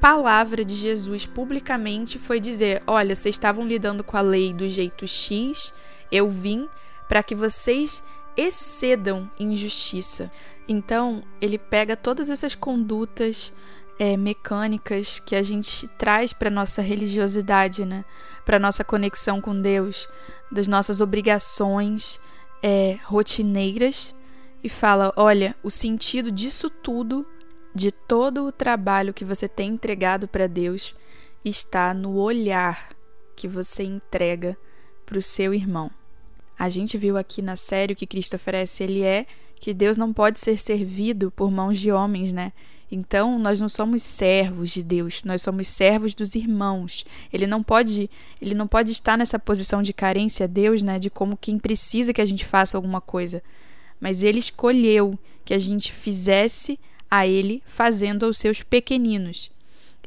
palavra 0.00 0.64
de 0.64 0.74
Jesus 0.74 1.26
publicamente 1.26 2.18
foi 2.18 2.40
dizer: 2.40 2.82
Olha, 2.86 3.14
vocês 3.14 3.34
estavam 3.34 3.66
lidando 3.66 4.02
com 4.02 4.16
a 4.16 4.22
lei 4.22 4.54
do 4.54 4.66
jeito 4.66 5.06
X, 5.06 5.74
eu 6.10 6.30
vim 6.30 6.66
para 7.06 7.22
que 7.22 7.34
vocês 7.34 8.02
excedam 8.36 9.30
em 9.38 9.54
justiça. 9.54 10.30
Então, 10.72 11.22
ele 11.38 11.58
pega 11.58 11.94
todas 11.94 12.30
essas 12.30 12.54
condutas 12.54 13.52
é, 13.98 14.16
mecânicas 14.16 15.20
que 15.20 15.36
a 15.36 15.42
gente 15.42 15.86
traz 15.98 16.32
para 16.32 16.48
nossa 16.48 16.80
religiosidade, 16.80 17.84
né? 17.84 18.06
Para 18.46 18.58
nossa 18.58 18.82
conexão 18.82 19.38
com 19.38 19.60
Deus, 19.60 20.08
das 20.50 20.66
nossas 20.66 21.02
obrigações 21.02 22.18
é, 22.62 22.98
rotineiras 23.04 24.14
e 24.64 24.68
fala: 24.70 25.12
olha, 25.14 25.54
o 25.62 25.70
sentido 25.70 26.32
disso 26.32 26.70
tudo, 26.70 27.26
de 27.74 27.92
todo 27.92 28.46
o 28.46 28.52
trabalho 28.52 29.12
que 29.12 29.26
você 29.26 29.46
tem 29.46 29.74
entregado 29.74 30.26
para 30.26 30.46
Deus, 30.46 30.96
está 31.44 31.92
no 31.92 32.16
olhar 32.16 32.88
que 33.36 33.46
você 33.46 33.82
entrega 33.82 34.56
para 35.04 35.18
o 35.18 35.22
seu 35.22 35.52
irmão. 35.52 35.90
A 36.58 36.70
gente 36.70 36.96
viu 36.96 37.18
aqui 37.18 37.42
na 37.42 37.56
série 37.56 37.94
que 37.94 38.06
Cristo 38.06 38.36
oferece, 38.36 38.82
ele 38.82 39.02
é 39.02 39.26
que 39.62 39.72
Deus 39.72 39.96
não 39.96 40.12
pode 40.12 40.40
ser 40.40 40.58
servido 40.58 41.30
por 41.30 41.48
mãos 41.48 41.78
de 41.78 41.92
homens, 41.92 42.32
né? 42.32 42.52
Então, 42.90 43.38
nós 43.38 43.60
não 43.60 43.68
somos 43.68 44.02
servos 44.02 44.70
de 44.70 44.82
Deus, 44.82 45.22
nós 45.22 45.40
somos 45.40 45.68
servos 45.68 46.14
dos 46.14 46.34
irmãos. 46.34 47.06
Ele 47.32 47.46
não 47.46 47.62
pode, 47.62 48.10
ele 48.40 48.56
não 48.56 48.66
pode 48.66 48.90
estar 48.90 49.16
nessa 49.16 49.38
posição 49.38 49.80
de 49.80 49.92
carência 49.92 50.44
a 50.44 50.46
Deus, 50.48 50.82
né, 50.82 50.98
de 50.98 51.08
como 51.08 51.36
quem 51.36 51.60
precisa 51.60 52.12
que 52.12 52.20
a 52.20 52.24
gente 52.24 52.44
faça 52.44 52.76
alguma 52.76 53.00
coisa. 53.00 53.40
Mas 54.00 54.24
ele 54.24 54.40
escolheu 54.40 55.16
que 55.44 55.54
a 55.54 55.60
gente 55.60 55.92
fizesse 55.92 56.76
a 57.08 57.24
ele 57.24 57.62
fazendo 57.64 58.26
aos 58.26 58.38
seus 58.38 58.64
pequeninos. 58.64 59.52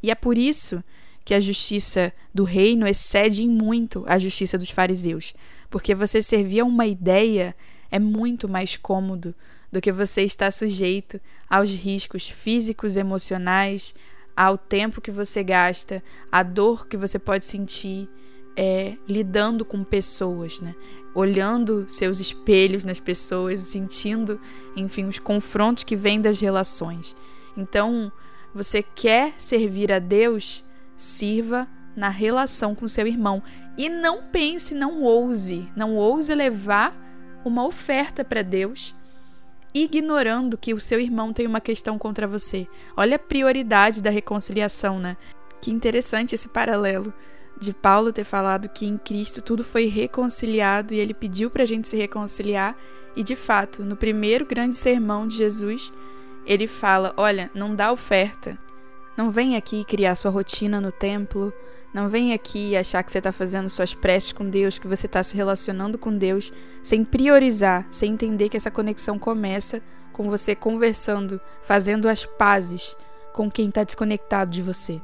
E 0.04 0.12
é 0.12 0.16
por 0.16 0.38
isso 0.38 0.84
que 1.24 1.34
a 1.34 1.40
justiça 1.40 2.12
do 2.34 2.44
reino 2.44 2.86
excede 2.86 3.42
em 3.42 3.50
muito 3.50 4.04
a 4.06 4.20
justiça 4.20 4.58
dos 4.58 4.70
fariseus, 4.70 5.34
porque 5.70 5.96
você 5.96 6.22
servia 6.22 6.66
uma 6.66 6.86
ideia 6.86 7.56
é 7.92 8.00
muito 8.00 8.48
mais 8.48 8.78
cômodo 8.78 9.34
do 9.72 9.82
que 9.82 9.92
você 9.92 10.24
estar 10.24 10.52
sujeito 10.52 11.20
aos 11.50 11.74
riscos 11.74 12.30
físicos, 12.30 12.96
emocionais, 12.96 13.94
ao 14.36 14.58
tempo 14.58 15.02
que 15.02 15.12
você 15.12 15.44
gasta, 15.44 16.04
à 16.32 16.44
dor 16.44 16.88
que 16.88 16.98
você 16.98 17.18
pode 17.18 17.46
sentir 17.46 18.10
é, 18.56 18.96
lidando 19.08 19.66
com 19.66 19.84
pessoas, 19.84 20.60
né? 20.60 20.76
olhando 21.14 21.86
seus 21.88 22.20
espelhos 22.20 22.84
nas 22.84 23.00
pessoas, 23.00 23.62
sentindo, 23.62 24.40
enfim, 24.76 25.06
os 25.06 25.18
confrontos 25.18 25.86
que 25.86 25.96
vêm 25.96 26.20
das 26.20 26.42
relações. 26.42 27.16
Então, 27.56 28.12
você 28.54 28.84
quer 28.84 29.34
servir 29.38 29.94
a 29.94 30.00
Deus? 30.00 30.64
Sirva 30.98 31.68
na 31.96 32.10
relação 32.10 32.76
com 32.76 32.86
seu 32.88 33.08
irmão. 33.08 33.42
E 33.78 33.90
não 33.90 34.24
pense, 34.24 34.76
não 34.76 35.04
ouse, 35.04 35.70
não 35.76 35.96
ouse 35.96 36.36
levar 36.36 36.94
uma 37.46 37.64
oferta 37.64 38.26
para 38.26 38.42
Deus, 38.42 38.96
ignorando 39.74 40.58
que 40.58 40.74
o 40.74 40.80
seu 40.80 41.00
irmão 41.00 41.32
tem 41.32 41.46
uma 41.46 41.62
questão 41.62 41.98
contra 41.98 42.28
você. 42.28 42.68
Olha 42.98 43.18
a 43.18 43.20
prioridade 43.20 44.02
da 44.02 44.10
reconciliação, 44.10 45.00
né? 45.00 45.16
Que 45.62 45.70
interessante 45.70 46.34
esse 46.34 46.50
paralelo 46.50 47.14
de 47.60 47.74
Paulo 47.74 48.12
ter 48.12 48.24
falado 48.24 48.68
que 48.68 48.86
em 48.86 48.98
Cristo 48.98 49.42
tudo 49.42 49.64
foi 49.64 49.86
reconciliado 49.88 50.94
e 50.94 50.98
ele 50.98 51.14
pediu 51.14 51.50
para 51.50 51.64
a 51.64 51.66
gente 51.66 51.88
se 51.88 51.96
reconciliar. 51.96 52.76
E 53.16 53.24
de 53.24 53.36
fato, 53.36 53.84
no 53.84 53.96
primeiro 53.96 54.46
grande 54.46 54.76
sermão 54.76 55.28
de 55.28 55.38
Jesus, 55.38 55.94
ele 56.46 56.68
fala: 56.68 57.14
Olha, 57.16 57.50
não 57.54 57.76
dá 57.76 57.92
oferta. 57.92 58.58
Não 59.16 59.32
vem 59.32 59.56
aqui 59.56 59.84
criar 59.86 60.16
sua 60.16 60.32
rotina 60.32 60.82
no 60.82 60.92
templo, 60.92 61.54
não 61.96 62.10
vem 62.10 62.34
aqui 62.34 62.76
achar 62.76 63.02
que 63.02 63.10
você 63.10 63.20
está 63.20 63.32
fazendo 63.32 63.70
suas 63.70 63.94
preces 63.94 64.34
com 64.34 64.50
Deus, 64.50 64.78
que 64.78 64.86
você 64.86 65.06
está 65.06 65.24
se 65.24 65.34
relacionando 65.34 65.98
com 65.98 66.14
Deus, 66.14 66.52
sem 66.84 67.06
priorizar, 67.06 67.88
sem 67.90 68.12
entender 68.12 68.50
que 68.50 68.58
essa 68.58 68.70
conexão 68.70 69.18
começa 69.18 69.82
com 70.12 70.30
você 70.30 70.54
conversando, 70.54 71.40
fazendo 71.64 72.10
as 72.10 72.26
pazes 72.26 72.98
com 73.32 73.50
quem 73.50 73.70
está 73.70 73.82
desconectado 73.86 74.52
de 74.52 74.62
você. 74.62 75.02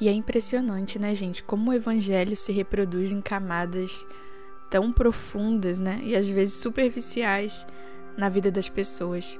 E 0.00 0.06
é 0.06 0.12
impressionante, 0.12 1.00
né, 1.00 1.16
gente, 1.16 1.42
como 1.42 1.72
o 1.72 1.74
evangelho 1.74 2.36
se 2.36 2.52
reproduz 2.52 3.10
em 3.10 3.20
camadas 3.20 4.06
tão 4.70 4.92
profundas, 4.92 5.80
né, 5.80 5.98
e 6.04 6.14
às 6.14 6.30
vezes 6.30 6.54
superficiais 6.54 7.66
na 8.16 8.28
vida 8.28 8.52
das 8.52 8.68
pessoas. 8.68 9.36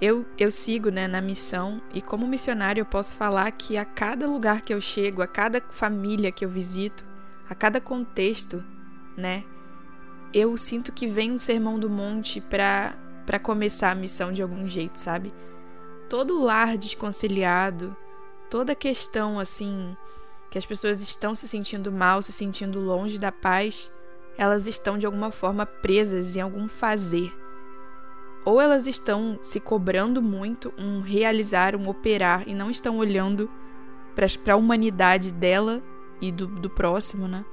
Eu, 0.00 0.24
eu 0.38 0.50
sigo 0.50 0.90
né, 0.90 1.06
na 1.06 1.20
missão 1.20 1.82
e, 1.92 2.00
como 2.00 2.26
missionário, 2.26 2.80
eu 2.80 2.86
posso 2.86 3.14
falar 3.16 3.50
que 3.50 3.76
a 3.76 3.84
cada 3.84 4.26
lugar 4.26 4.62
que 4.62 4.72
eu 4.72 4.80
chego, 4.80 5.20
a 5.20 5.26
cada 5.26 5.62
família 5.70 6.32
que 6.32 6.42
eu 6.42 6.48
visito, 6.48 7.04
a 7.48 7.54
cada 7.54 7.82
contexto, 7.82 8.64
né, 9.14 9.44
eu 10.32 10.56
sinto 10.56 10.90
que 10.90 11.06
vem 11.06 11.32
um 11.32 11.38
sermão 11.38 11.78
do 11.78 11.90
monte 11.90 12.40
para 12.40 13.38
começar 13.42 13.90
a 13.90 13.94
missão 13.94 14.32
de 14.32 14.40
algum 14.40 14.66
jeito, 14.66 14.96
sabe? 14.96 15.34
Todo 16.08 16.42
lar 16.42 16.78
desconciliado, 16.78 17.94
toda 18.48 18.74
questão 18.74 19.38
assim 19.38 19.94
que 20.50 20.56
as 20.58 20.66
pessoas 20.66 21.00
estão 21.00 21.34
se 21.34 21.46
sentindo 21.46 21.92
mal, 21.92 22.22
se 22.22 22.32
sentindo 22.32 22.80
longe 22.80 23.18
da 23.18 23.30
paz, 23.30 23.90
elas 24.36 24.66
estão 24.66 24.96
de 24.96 25.06
alguma 25.06 25.30
forma 25.30 25.66
presas 25.66 26.34
em 26.34 26.40
algum 26.40 26.66
fazer 26.66 27.32
ou 28.44 28.60
elas 28.60 28.86
estão 28.86 29.38
se 29.42 29.60
cobrando 29.60 30.22
muito 30.22 30.72
um 30.78 31.00
realizar, 31.00 31.76
um 31.76 31.88
operar 31.88 32.44
e 32.46 32.54
não 32.54 32.70
estão 32.70 32.98
olhando 32.98 33.50
para 34.14 34.54
a 34.54 34.56
humanidade 34.56 35.32
dela 35.32 35.82
e 36.20 36.32
do, 36.32 36.46
do 36.46 36.68
próximo, 36.68 37.28
né? 37.28 37.44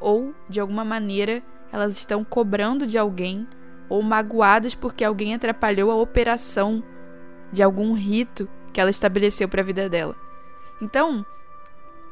Ou, 0.00 0.34
de 0.48 0.60
alguma 0.60 0.84
maneira, 0.84 1.42
elas 1.70 1.96
estão 1.96 2.24
cobrando 2.24 2.86
de 2.86 2.98
alguém 2.98 3.46
ou 3.88 4.02
magoadas 4.02 4.74
porque 4.74 5.04
alguém 5.04 5.34
atrapalhou 5.34 5.90
a 5.90 5.96
operação 5.96 6.82
de 7.52 7.62
algum 7.62 7.92
rito 7.92 8.48
que 8.72 8.80
ela 8.80 8.90
estabeleceu 8.90 9.48
para 9.48 9.60
a 9.60 9.64
vida 9.64 9.88
dela. 9.88 10.16
Então, 10.80 11.24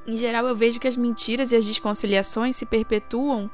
em 0.06 0.16
geral, 0.16 0.46
eu 0.46 0.56
vejo 0.56 0.78
que 0.78 0.88
as 0.88 0.96
mentiras 0.96 1.52
e 1.52 1.56
as 1.56 1.64
desconciliações 1.64 2.56
se 2.56 2.66
perpetuam 2.66 3.50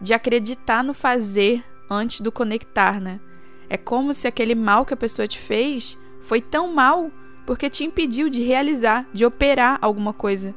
de 0.00 0.14
acreditar 0.14 0.82
no 0.82 0.94
fazer 0.94 1.64
antes 1.90 2.20
do 2.20 2.32
conectar, 2.32 3.00
né? 3.00 3.20
É 3.68 3.76
como 3.76 4.14
se 4.14 4.26
aquele 4.26 4.54
mal 4.54 4.86
que 4.86 4.94
a 4.94 4.96
pessoa 4.96 5.28
te 5.28 5.38
fez 5.38 5.98
foi 6.20 6.40
tão 6.40 6.72
mal 6.72 7.10
porque 7.46 7.70
te 7.70 7.84
impediu 7.84 8.28
de 8.28 8.42
realizar, 8.42 9.06
de 9.12 9.24
operar 9.24 9.78
alguma 9.80 10.12
coisa. 10.12 10.54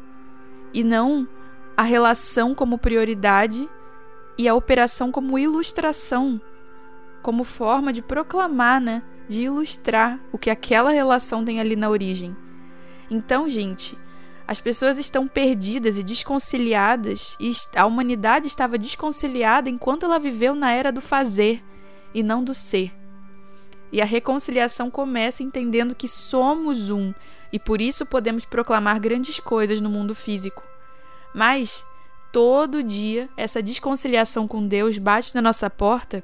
E 0.73 0.83
não 0.83 1.27
a 1.75 1.83
relação 1.83 2.53
como 2.53 2.77
prioridade 2.77 3.69
e 4.37 4.47
a 4.47 4.53
operação 4.53 5.11
como 5.11 5.39
ilustração, 5.39 6.39
como 7.21 7.43
forma 7.43 7.93
de 7.93 8.01
proclamar, 8.01 8.81
né? 8.81 9.03
De 9.27 9.41
ilustrar 9.41 10.19
o 10.31 10.37
que 10.37 10.49
aquela 10.49 10.91
relação 10.91 11.45
tem 11.45 11.59
ali 11.59 11.75
na 11.75 11.89
origem. 11.89 12.35
Então, 13.09 13.47
gente, 13.47 13.97
as 14.47 14.59
pessoas 14.59 14.97
estão 14.97 15.27
perdidas 15.27 15.97
e 15.97 16.03
desconciliadas, 16.03 17.37
e 17.39 17.51
a 17.75 17.85
humanidade 17.85 18.47
estava 18.47 18.77
desconciliada 18.77 19.69
enquanto 19.69 20.03
ela 20.03 20.19
viveu 20.19 20.53
na 20.53 20.71
era 20.71 20.91
do 20.91 20.99
fazer 20.99 21.63
e 22.13 22.21
não 22.21 22.43
do 22.43 22.53
ser. 22.53 23.00
E 23.91 24.01
a 24.01 24.05
reconciliação 24.05 24.89
começa 24.89 25.43
entendendo 25.43 25.95
que 25.95 26.07
somos 26.07 26.89
um 26.89 27.13
e 27.51 27.59
por 27.59 27.81
isso 27.81 28.05
podemos 28.05 28.45
proclamar 28.45 28.99
grandes 28.99 29.39
coisas 29.39 29.81
no 29.81 29.89
mundo 29.89 30.15
físico. 30.15 30.63
Mas 31.33 31.85
todo 32.31 32.83
dia 32.83 33.29
essa 33.35 33.61
desconciliação 33.61 34.47
com 34.47 34.65
Deus 34.65 34.97
bate 34.97 35.35
na 35.35 35.41
nossa 35.41 35.69
porta, 35.69 36.23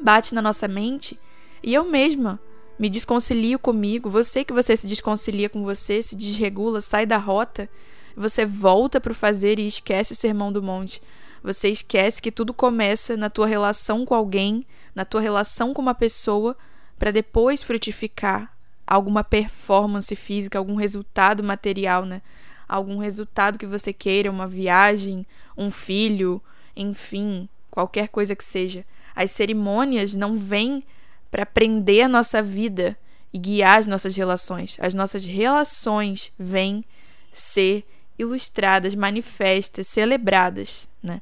bate 0.00 0.34
na 0.34 0.42
nossa 0.42 0.68
mente, 0.68 1.18
e 1.62 1.72
eu 1.72 1.84
mesma 1.84 2.38
me 2.78 2.90
desconcilio 2.90 3.58
comigo, 3.58 4.10
você 4.10 4.44
que 4.44 4.52
você 4.52 4.76
se 4.76 4.86
desconcilia 4.86 5.48
com 5.48 5.64
você, 5.64 6.02
se 6.02 6.14
desregula, 6.14 6.82
sai 6.82 7.06
da 7.06 7.16
rota, 7.16 7.68
você 8.14 8.44
volta 8.44 9.00
para 9.00 9.12
o 9.12 9.14
fazer 9.14 9.58
e 9.58 9.66
esquece 9.66 10.12
o 10.12 10.16
sermão 10.16 10.52
do 10.52 10.62
monte. 10.62 11.00
Você 11.42 11.68
esquece 11.68 12.20
que 12.20 12.32
tudo 12.32 12.52
começa 12.52 13.16
na 13.16 13.30
tua 13.30 13.46
relação 13.46 14.04
com 14.04 14.14
alguém, 14.14 14.66
na 14.96 15.04
tua 15.04 15.20
relação 15.20 15.74
com 15.74 15.82
uma 15.82 15.94
pessoa, 15.94 16.56
para 16.98 17.10
depois 17.10 17.62
frutificar 17.62 18.56
alguma 18.86 19.22
performance 19.22 20.16
física, 20.16 20.58
algum 20.58 20.74
resultado 20.74 21.44
material, 21.44 22.06
né? 22.06 22.22
Algum 22.66 22.96
resultado 22.96 23.58
que 23.58 23.66
você 23.66 23.92
queira, 23.92 24.30
uma 24.30 24.48
viagem, 24.48 25.26
um 25.56 25.70
filho, 25.70 26.42
enfim, 26.74 27.46
qualquer 27.70 28.08
coisa 28.08 28.34
que 28.34 28.42
seja. 28.42 28.86
As 29.14 29.30
cerimônias 29.30 30.14
não 30.14 30.38
vêm 30.38 30.82
para 31.30 31.44
prender 31.44 32.06
a 32.06 32.08
nossa 32.08 32.42
vida 32.42 32.96
e 33.32 33.38
guiar 33.38 33.78
as 33.78 33.86
nossas 33.86 34.16
relações. 34.16 34.78
As 34.80 34.94
nossas 34.94 35.26
relações 35.26 36.32
vêm 36.38 36.82
ser 37.30 37.84
ilustradas, 38.18 38.94
manifestas, 38.94 39.86
celebradas, 39.88 40.88
né? 41.02 41.20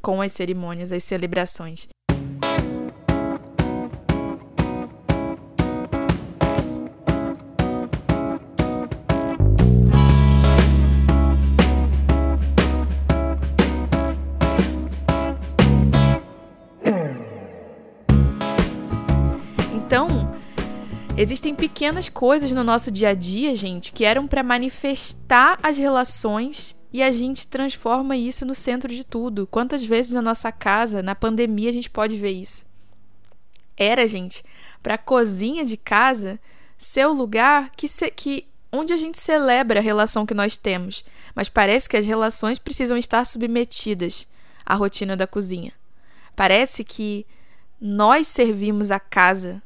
Com 0.00 0.22
as 0.22 0.32
cerimônias, 0.32 0.92
as 0.92 1.02
celebrações. 1.02 1.88
Existem 21.20 21.52
pequenas 21.52 22.08
coisas 22.08 22.52
no 22.52 22.62
nosso 22.62 22.92
dia 22.92 23.08
a 23.08 23.14
dia, 23.14 23.52
gente, 23.56 23.90
que 23.90 24.04
eram 24.04 24.28
para 24.28 24.40
manifestar 24.40 25.58
as 25.60 25.76
relações 25.76 26.76
e 26.92 27.02
a 27.02 27.10
gente 27.10 27.48
transforma 27.48 28.16
isso 28.16 28.46
no 28.46 28.54
centro 28.54 28.94
de 28.94 29.02
tudo. 29.02 29.44
Quantas 29.44 29.82
vezes 29.82 30.12
na 30.12 30.22
nossa 30.22 30.52
casa, 30.52 31.02
na 31.02 31.16
pandemia, 31.16 31.70
a 31.70 31.72
gente 31.72 31.90
pode 31.90 32.16
ver 32.16 32.30
isso? 32.30 32.64
Era, 33.76 34.06
gente, 34.06 34.44
para 34.80 34.94
a 34.94 34.98
cozinha 34.98 35.64
de 35.64 35.76
casa 35.76 36.38
ser 36.76 37.08
o 37.08 37.12
lugar 37.12 37.72
que, 37.76 37.88
se, 37.88 38.08
que 38.12 38.46
onde 38.70 38.92
a 38.92 38.96
gente 38.96 39.18
celebra 39.18 39.80
a 39.80 39.82
relação 39.82 40.24
que 40.24 40.34
nós 40.34 40.56
temos, 40.56 41.04
mas 41.34 41.48
parece 41.48 41.88
que 41.88 41.96
as 41.96 42.06
relações 42.06 42.60
precisam 42.60 42.96
estar 42.96 43.24
submetidas 43.24 44.28
à 44.64 44.76
rotina 44.76 45.16
da 45.16 45.26
cozinha. 45.26 45.72
Parece 46.36 46.84
que 46.84 47.26
nós 47.80 48.28
servimos 48.28 48.92
a 48.92 49.00
casa 49.00 49.60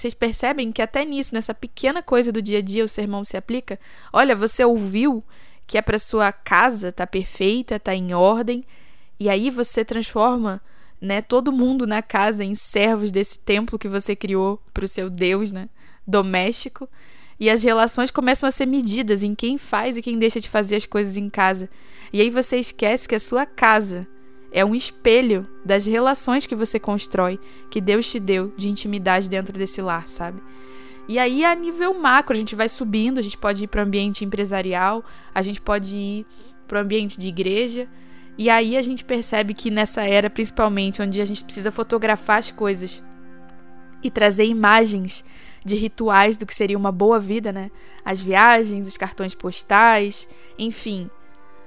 vocês 0.00 0.14
percebem 0.14 0.72
que 0.72 0.80
até 0.80 1.04
nisso, 1.04 1.34
nessa 1.34 1.52
pequena 1.52 2.02
coisa 2.02 2.32
do 2.32 2.40
dia 2.40 2.58
a 2.58 2.62
dia, 2.62 2.84
o 2.84 2.88
sermão 2.88 3.22
se 3.22 3.36
aplica? 3.36 3.78
Olha, 4.10 4.34
você 4.34 4.64
ouviu 4.64 5.22
que 5.66 5.76
é 5.76 5.82
para 5.82 5.98
sua 5.98 6.32
casa 6.32 6.90
tá 6.90 7.06
perfeita, 7.06 7.78
tá 7.78 7.94
em 7.94 8.14
ordem, 8.14 8.64
e 9.20 9.28
aí 9.28 9.50
você 9.50 9.84
transforma, 9.84 10.60
né, 11.00 11.20
todo 11.20 11.52
mundo 11.52 11.86
na 11.86 12.00
casa 12.00 12.42
em 12.42 12.54
servos 12.54 13.12
desse 13.12 13.38
templo 13.38 13.78
que 13.78 13.88
você 13.88 14.16
criou 14.16 14.58
para 14.72 14.86
o 14.86 14.88
seu 14.88 15.10
Deus, 15.10 15.52
né, 15.52 15.68
doméstico, 16.06 16.88
e 17.38 17.50
as 17.50 17.62
relações 17.62 18.10
começam 18.10 18.48
a 18.48 18.50
ser 18.50 18.66
medidas 18.66 19.22
em 19.22 19.34
quem 19.34 19.58
faz 19.58 19.96
e 19.98 20.02
quem 20.02 20.18
deixa 20.18 20.40
de 20.40 20.48
fazer 20.48 20.76
as 20.76 20.86
coisas 20.86 21.18
em 21.18 21.28
casa. 21.28 21.68
E 22.10 22.20
aí 22.20 22.30
você 22.30 22.56
esquece 22.56 23.06
que 23.06 23.14
a 23.14 23.20
sua 23.20 23.44
casa 23.44 24.08
é 24.52 24.64
um 24.64 24.74
espelho 24.74 25.46
das 25.64 25.86
relações 25.86 26.46
que 26.46 26.54
você 26.54 26.78
constrói, 26.78 27.38
que 27.70 27.80
Deus 27.80 28.10
te 28.10 28.18
deu 28.18 28.52
de 28.56 28.68
intimidade 28.68 29.28
dentro 29.28 29.56
desse 29.56 29.80
lar, 29.80 30.08
sabe? 30.08 30.42
E 31.08 31.18
aí, 31.18 31.44
a 31.44 31.54
nível 31.54 31.94
macro, 31.94 32.34
a 32.34 32.38
gente 32.38 32.54
vai 32.54 32.68
subindo, 32.68 33.18
a 33.18 33.22
gente 33.22 33.36
pode 33.36 33.64
ir 33.64 33.66
para 33.66 33.80
o 33.80 33.84
ambiente 33.84 34.24
empresarial, 34.24 35.04
a 35.34 35.42
gente 35.42 35.60
pode 35.60 35.96
ir 35.96 36.26
para 36.68 36.78
o 36.78 36.82
ambiente 36.82 37.18
de 37.18 37.26
igreja. 37.26 37.88
E 38.38 38.48
aí 38.48 38.76
a 38.76 38.82
gente 38.82 39.04
percebe 39.04 39.52
que 39.52 39.70
nessa 39.70 40.02
era, 40.02 40.30
principalmente, 40.30 41.02
onde 41.02 41.20
a 41.20 41.24
gente 41.24 41.44
precisa 41.44 41.72
fotografar 41.72 42.38
as 42.38 42.50
coisas 42.50 43.02
e 44.02 44.10
trazer 44.10 44.44
imagens 44.44 45.24
de 45.64 45.74
rituais 45.74 46.36
do 46.36 46.46
que 46.46 46.54
seria 46.54 46.78
uma 46.78 46.92
boa 46.92 47.18
vida, 47.18 47.52
né? 47.52 47.70
As 48.04 48.20
viagens, 48.20 48.86
os 48.86 48.96
cartões 48.96 49.34
postais, 49.34 50.28
enfim, 50.58 51.10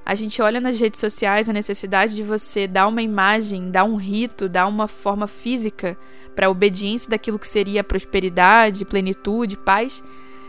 a 0.06 0.16
gente 0.16 0.42
olha 0.42 0.60
nas 0.60 0.80
redes 0.80 1.00
sociais 1.00 1.50
a 1.50 1.54
necessidade 1.54 2.16
de 2.16 2.24
você 2.24 2.68
dar 2.68 2.88
uma 2.88 3.02
imagem, 3.02 3.72
dar 3.72 3.86
um 3.86 3.96
rito, 3.96 4.50
dar 4.50 4.68
uma 4.68 4.88
forma 4.88 5.28
física 5.28 5.98
para 6.36 6.48
a 6.48 6.50
obediência 6.50 7.10
daquilo 7.10 7.40
que 7.40 7.48
seria 7.48 7.84
prosperidade, 7.84 8.86
plenitude, 8.86 9.56
paz. 9.56 10.04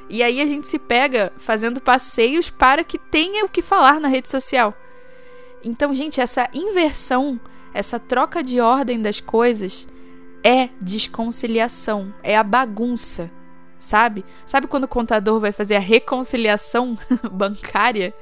E 0.09 0.23
aí 0.23 0.41
a 0.41 0.47
gente 0.47 0.67
se 0.67 0.79
pega 0.79 1.33
fazendo 1.39 1.81
passeios 1.81 2.51
para 2.51 2.83
que 2.83 2.99
tenha 2.99 3.45
o 3.45 3.49
que 3.49 3.63
falar 3.63 4.01
na 4.01 4.09
rede 4.09 4.29
social. 4.29 4.75
Então, 5.63 5.95
gente, 5.95 6.21
essa 6.21 6.49
inversão, 6.53 7.41
essa 7.73 7.99
troca 7.99 8.43
de 8.43 8.61
ordem 8.61 9.01
das 9.01 9.21
coisas 9.21 9.89
é 10.43 10.69
desconciliação, 10.81 12.13
é 12.23 12.37
a 12.37 12.43
bagunça, 12.43 13.31
sabe? 13.79 14.25
Sabe 14.45 14.67
quando 14.67 14.85
o 14.85 14.89
contador 14.89 15.41
vai 15.41 15.53
fazer 15.53 15.77
a 15.77 15.81
reconciliação 15.81 16.99
bancária? 17.33 18.13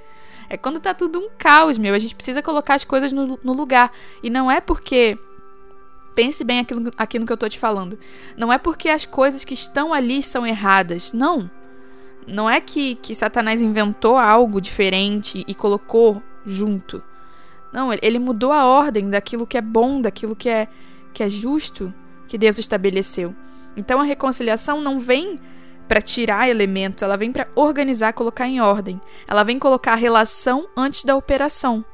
É 0.52 0.56
quando 0.58 0.78
tá 0.78 0.92
tudo 0.92 1.18
um 1.18 1.30
caos, 1.38 1.78
meu. 1.78 1.94
A 1.94 1.98
gente 1.98 2.14
precisa 2.14 2.42
colocar 2.42 2.74
as 2.74 2.84
coisas 2.84 3.10
no, 3.10 3.40
no 3.42 3.54
lugar. 3.54 3.90
E 4.22 4.28
não 4.28 4.50
é 4.50 4.60
porque. 4.60 5.18
Pense 6.14 6.44
bem 6.44 6.58
aquilo, 6.58 7.26
que 7.26 7.32
eu 7.32 7.36
tô 7.38 7.48
te 7.48 7.58
falando. 7.58 7.98
Não 8.36 8.52
é 8.52 8.58
porque 8.58 8.90
as 8.90 9.06
coisas 9.06 9.46
que 9.46 9.54
estão 9.54 9.94
ali 9.94 10.22
são 10.22 10.46
erradas. 10.46 11.14
Não. 11.14 11.50
Não 12.26 12.50
é 12.50 12.60
que, 12.60 12.96
que 12.96 13.14
Satanás 13.14 13.62
inventou 13.62 14.18
algo 14.18 14.60
diferente 14.60 15.42
e 15.48 15.54
colocou 15.54 16.22
junto. 16.44 17.02
Não, 17.72 17.90
ele 17.90 18.18
mudou 18.18 18.52
a 18.52 18.66
ordem 18.66 19.08
daquilo 19.08 19.46
que 19.46 19.56
é 19.56 19.62
bom, 19.62 20.02
daquilo 20.02 20.36
que 20.36 20.50
é, 20.50 20.68
que 21.14 21.22
é 21.22 21.30
justo, 21.30 21.94
que 22.28 22.36
Deus 22.36 22.58
estabeleceu. 22.58 23.34
Então 23.74 24.02
a 24.02 24.04
reconciliação 24.04 24.82
não 24.82 25.00
vem 25.00 25.40
para 25.92 26.00
tirar 26.00 26.48
elementos, 26.48 27.02
ela 27.02 27.18
vem 27.18 27.31
para 27.31 27.48
organizar, 27.55 28.14
colocar 28.14 28.48
em 28.48 28.62
ordem. 28.62 28.98
Ela 29.28 29.42
vem 29.42 29.59
colocar 29.59 29.92
a 29.92 29.96
relação 29.96 30.66
antes 30.74 31.05
da 31.05 31.14
operação. 31.14 31.85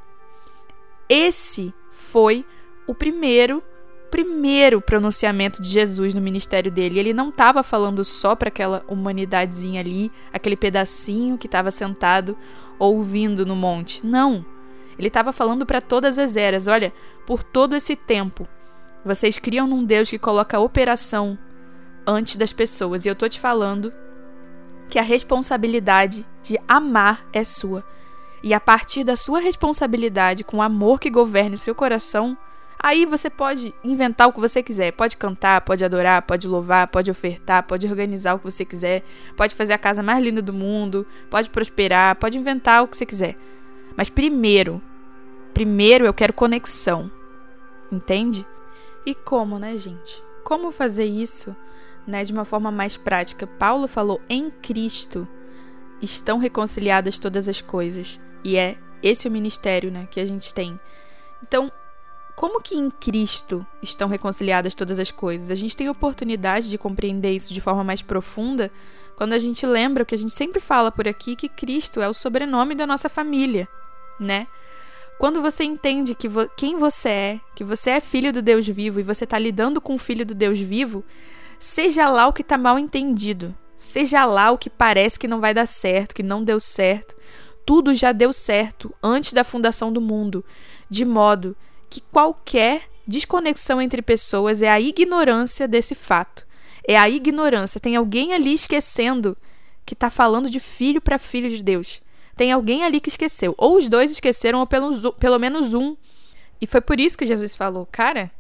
Esse 1.09 1.75
foi 1.91 2.47
o 2.87 2.95
primeiro 2.95 3.61
primeiro 4.09 4.81
pronunciamento 4.81 5.61
de 5.61 5.69
Jesus 5.69 6.15
no 6.15 6.21
ministério 6.21 6.71
dele. 6.71 7.01
Ele 7.01 7.13
não 7.13 7.31
estava 7.31 7.65
falando 7.65 8.05
só 8.05 8.37
para 8.37 8.47
aquela 8.47 8.85
humanidadezinha 8.87 9.81
ali, 9.81 10.13
aquele 10.33 10.57
pedacinho 10.57 11.37
que 11.37 11.49
estava 11.49 11.73
sentado 11.73 12.39
ouvindo 12.79 13.45
no 13.45 13.57
monte. 13.57 14.07
Não. 14.07 14.47
Ele 14.97 15.09
estava 15.09 15.33
falando 15.33 15.67
para 15.67 15.81
todas 15.81 16.21
as 16.21 16.37
eras. 16.37 16.69
Olha, 16.69 16.93
por 17.27 17.43
todo 17.43 17.75
esse 17.75 17.97
tempo, 17.97 18.47
vocês 19.05 19.41
criam 19.41 19.67
num 19.67 19.85
Deus 19.85 20.09
que 20.09 20.21
coloca 20.21 20.57
a 20.57 20.61
operação 20.61 21.37
antes 22.09 22.37
das 22.37 22.53
pessoas. 22.53 23.05
E 23.05 23.09
eu 23.09 23.15
tô 23.15 23.29
te 23.29 23.39
falando 23.39 23.93
que 24.89 24.99
a 24.99 25.03
responsabilidade 25.03 26.27
de 26.43 26.59
amar 26.67 27.27
é 27.33 27.45
sua. 27.45 27.85
E 28.43 28.55
a 28.55 28.61
partir 28.61 29.05
da 29.05 29.15
sua 29.15 29.39
responsabilidade 29.39 30.43
com 30.43 30.57
o 30.57 30.63
amor 30.63 30.99
que 30.99 31.11
governe 31.11 31.57
o 31.57 31.59
seu 31.59 31.75
coração, 31.75 32.37
aí 32.79 33.05
você 33.05 33.29
pode 33.29 33.75
inventar 33.85 34.29
o 34.29 34.33
que 34.33 34.41
você 34.41 34.63
quiser. 34.63 34.93
Pode 34.93 35.19
cantar, 35.19 35.61
pode 35.61 35.85
adorar, 35.85 36.23
pode 36.23 36.49
louvar, 36.49 36.87
pode 36.89 37.11
ofertar, 37.11 37.65
pode 37.65 37.87
organizar 37.87 38.35
o 38.35 38.39
que 38.39 38.45
você 38.45 38.65
quiser, 38.65 39.05
pode 39.37 39.55
fazer 39.55 39.75
a 39.75 39.79
casa 39.79 40.03
mais 40.03 40.25
linda 40.25 40.41
do 40.41 40.53
mundo, 40.53 41.07
pode 41.29 41.51
prosperar, 41.51 42.17
pode 42.17 42.39
inventar 42.39 42.83
o 42.83 42.89
que 42.89 42.97
você 42.97 43.05
quiser. 43.05 43.37
Mas 43.95 44.09
primeiro, 44.09 44.81
primeiro 45.53 46.07
eu 46.07 46.15
quero 46.15 46.33
conexão. 46.33 47.11
Entende? 47.93 48.47
E 49.05 49.15
como, 49.15 49.59
né, 49.59 49.77
gente? 49.77 50.23
Como 50.45 50.71
fazer 50.71 51.05
isso 51.05 51.55
né, 52.09 52.25
de 52.25 52.33
uma 52.33 52.47
forma 52.47 52.71
mais 52.71 52.97
prática. 52.97 53.47
Paulo 53.47 53.87
falou: 53.87 54.21
em 54.29 54.51
Cristo 54.51 55.29
estão 56.01 56.39
reconciliadas 56.39 57.19
todas 57.19 57.47
as 57.49 57.61
coisas. 57.61 58.19
E 58.43 58.57
é 58.57 58.77
Esse 59.03 59.29
o 59.29 59.31
ministério, 59.31 59.93
né, 59.93 60.09
que 60.11 60.19
a 60.19 60.27
gente 60.27 60.53
tem. 60.53 60.81
Então, 61.43 61.71
como 62.35 62.61
que 62.61 62.75
em 62.75 62.91
Cristo 62.91 63.65
estão 63.83 64.09
reconciliadas 64.09 64.75
todas 64.75 64.99
as 64.99 65.11
coisas? 65.11 65.51
A 65.51 65.55
gente 65.55 65.77
tem 65.77 65.89
oportunidade 65.89 66.71
de 66.71 66.79
compreender 66.79 67.33
isso 67.33 67.53
de 67.53 67.61
forma 67.61 67.85
mais 67.85 68.03
profunda 68.03 68.73
quando 69.17 69.33
a 69.35 69.39
gente 69.39 69.67
lembra 69.67 70.05
que 70.05 70.15
a 70.15 70.19
gente 70.19 70.33
sempre 70.33 70.61
fala 70.61 70.91
por 70.91 71.07
aqui 71.07 71.37
que 71.37 71.49
Cristo 71.49 72.01
é 72.01 72.09
o 72.09 72.15
sobrenome 72.15 72.75
da 72.75 72.87
nossa 72.87 73.09
família, 73.09 73.69
né? 74.19 74.47
Quando 75.19 75.43
você 75.43 75.65
entende 75.65 76.15
que 76.15 76.29
vo 76.29 76.49
quem 76.57 76.79
você 76.79 77.09
é, 77.09 77.41
que 77.57 77.65
você 77.65 77.91
é 77.91 78.01
filho 78.01 78.33
do 78.33 78.41
Deus 78.41 78.67
vivo 78.69 79.01
e 79.01 79.03
você 79.03 79.25
está 79.25 79.37
lidando 79.37 79.81
com 79.81 79.97
o 79.97 79.99
filho 79.99 80.25
do 80.25 80.35
Deus 80.35 80.61
vivo, 80.61 81.05
seja 81.59 82.09
lá 82.09 82.27
o 82.27 82.33
que 82.33 82.43
está 82.43 82.57
mal 82.57 82.79
entendido, 82.79 83.57
seja 83.77 84.25
lá 84.25 84.51
o 84.51 84.59
que 84.59 84.71
parece 84.71 85.19
que 85.19 85.29
não 85.29 85.41
vai 85.41 85.53
dar 85.53 85.67
certo, 85.67 86.15
que 86.15 86.23
não 86.23 86.45
deu 86.45 86.61
certo, 86.61 87.17
tudo 87.67 87.95
já 87.95 88.13
deu 88.13 88.33
certo 88.33 88.95
antes 89.03 89.33
da 89.33 89.45
fundação 89.45 89.93
do 89.93 90.01
mundo, 90.01 90.45
de 90.89 91.05
modo 91.05 91.57
que 91.91 92.01
qualquer 92.01 92.89
desconexão 93.07 93.81
entre 93.81 94.03
pessoas 94.03 94.61
é 94.63 94.71
a 94.71 94.81
ignorância 94.81 95.67
desse 95.67 95.95
fato. 95.95 96.47
É 96.87 96.97
a 96.97 97.09
ignorância. 97.09 97.81
Tem 97.81 97.97
alguém 97.97 98.33
ali 98.33 98.53
esquecendo 98.53 99.37
que 99.85 99.95
está 99.95 100.11
falando 100.11 100.51
de 100.51 100.61
filho 100.61 101.01
para 101.01 101.19
filho 101.19 101.49
de 101.49 101.63
Deus. 101.63 102.03
Tem 102.37 102.53
alguém 102.53 102.85
ali 102.85 103.01
que 103.01 103.09
esqueceu. 103.09 103.55
Ou 103.59 103.77
os 103.77 103.89
dois 103.89 104.11
esqueceram, 104.11 104.61
ou 104.61 104.67
pelo, 104.67 105.13
pelo 105.15 105.39
menos 105.39 105.75
um. 105.75 105.97
E 106.61 106.67
foi 106.67 106.81
por 106.81 107.01
isso 107.01 107.19
que 107.19 107.27
Jesus 107.27 107.55
falou: 107.55 107.87
Cara, 107.91 108.31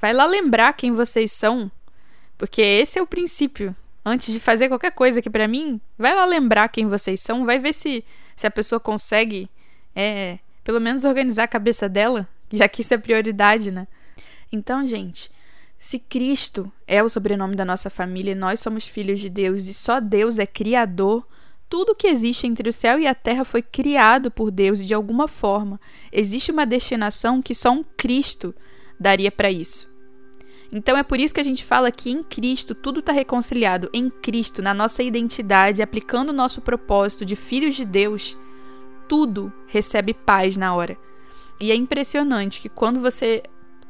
vai 0.00 0.12
lá 0.12 0.26
lembrar 0.26 0.72
quem 0.72 0.92
vocês 0.92 1.32
são. 1.32 1.70
Porque 2.36 2.60
esse 2.60 2.98
é 2.98 3.02
o 3.02 3.06
princípio. 3.06 3.74
Antes 4.04 4.32
de 4.32 4.38
fazer 4.38 4.68
qualquer 4.68 4.92
coisa 4.92 5.18
aqui 5.18 5.28
para 5.28 5.48
mim, 5.48 5.80
vai 5.98 6.14
lá 6.14 6.24
lembrar 6.24 6.68
quem 6.68 6.86
vocês 6.86 7.20
são. 7.20 7.44
Vai 7.44 7.58
ver 7.58 7.72
se, 7.72 8.04
se 8.36 8.46
a 8.46 8.50
pessoa 8.50 8.78
consegue, 8.78 9.50
é, 9.94 10.38
pelo 10.62 10.80
menos 10.80 11.04
organizar 11.04 11.44
a 11.44 11.48
cabeça 11.48 11.88
dela 11.88 12.28
já 12.52 12.68
que 12.68 12.82
isso 12.82 12.94
é 12.94 12.98
prioridade, 12.98 13.70
né? 13.70 13.86
Então, 14.50 14.86
gente, 14.86 15.30
se 15.78 15.98
Cristo 15.98 16.70
é 16.86 17.02
o 17.02 17.08
sobrenome 17.08 17.56
da 17.56 17.64
nossa 17.64 17.90
família 17.90 18.32
e 18.32 18.36
nós 18.36 18.60
somos 18.60 18.86
filhos 18.86 19.20
de 19.20 19.28
Deus 19.28 19.66
e 19.66 19.74
só 19.74 20.00
Deus 20.00 20.38
é 20.38 20.46
criador, 20.46 21.26
tudo 21.68 21.94
que 21.94 22.06
existe 22.06 22.46
entre 22.46 22.68
o 22.68 22.72
céu 22.72 22.98
e 22.98 23.06
a 23.06 23.14
terra 23.14 23.44
foi 23.44 23.60
criado 23.60 24.30
por 24.30 24.50
Deus 24.50 24.80
e 24.80 24.86
de 24.86 24.94
alguma 24.94 25.26
forma 25.26 25.80
existe 26.12 26.52
uma 26.52 26.64
destinação 26.64 27.42
que 27.42 27.54
só 27.54 27.72
um 27.72 27.84
Cristo 27.96 28.54
daria 28.98 29.32
para 29.32 29.50
isso. 29.50 29.90
Então 30.72 30.96
é 30.96 31.02
por 31.02 31.20
isso 31.20 31.34
que 31.34 31.40
a 31.40 31.44
gente 31.44 31.64
fala 31.64 31.90
que 31.90 32.10
em 32.10 32.22
Cristo 32.22 32.74
tudo 32.74 33.00
está 33.00 33.12
reconciliado, 33.12 33.88
em 33.92 34.10
Cristo, 34.10 34.60
na 34.60 34.74
nossa 34.74 35.02
identidade, 35.02 35.82
aplicando 35.82 36.30
o 36.30 36.34
nosso 36.34 36.60
propósito 36.60 37.24
de 37.24 37.36
filhos 37.36 37.74
de 37.74 37.84
Deus, 37.84 38.36
tudo 39.08 39.52
recebe 39.66 40.12
paz 40.12 40.56
na 40.56 40.74
hora. 40.74 40.98
E 41.60 41.70
é 41.70 41.74
impressionante 41.74 42.60
que 42.60 42.68
quando 42.68 43.00
você 43.00 43.42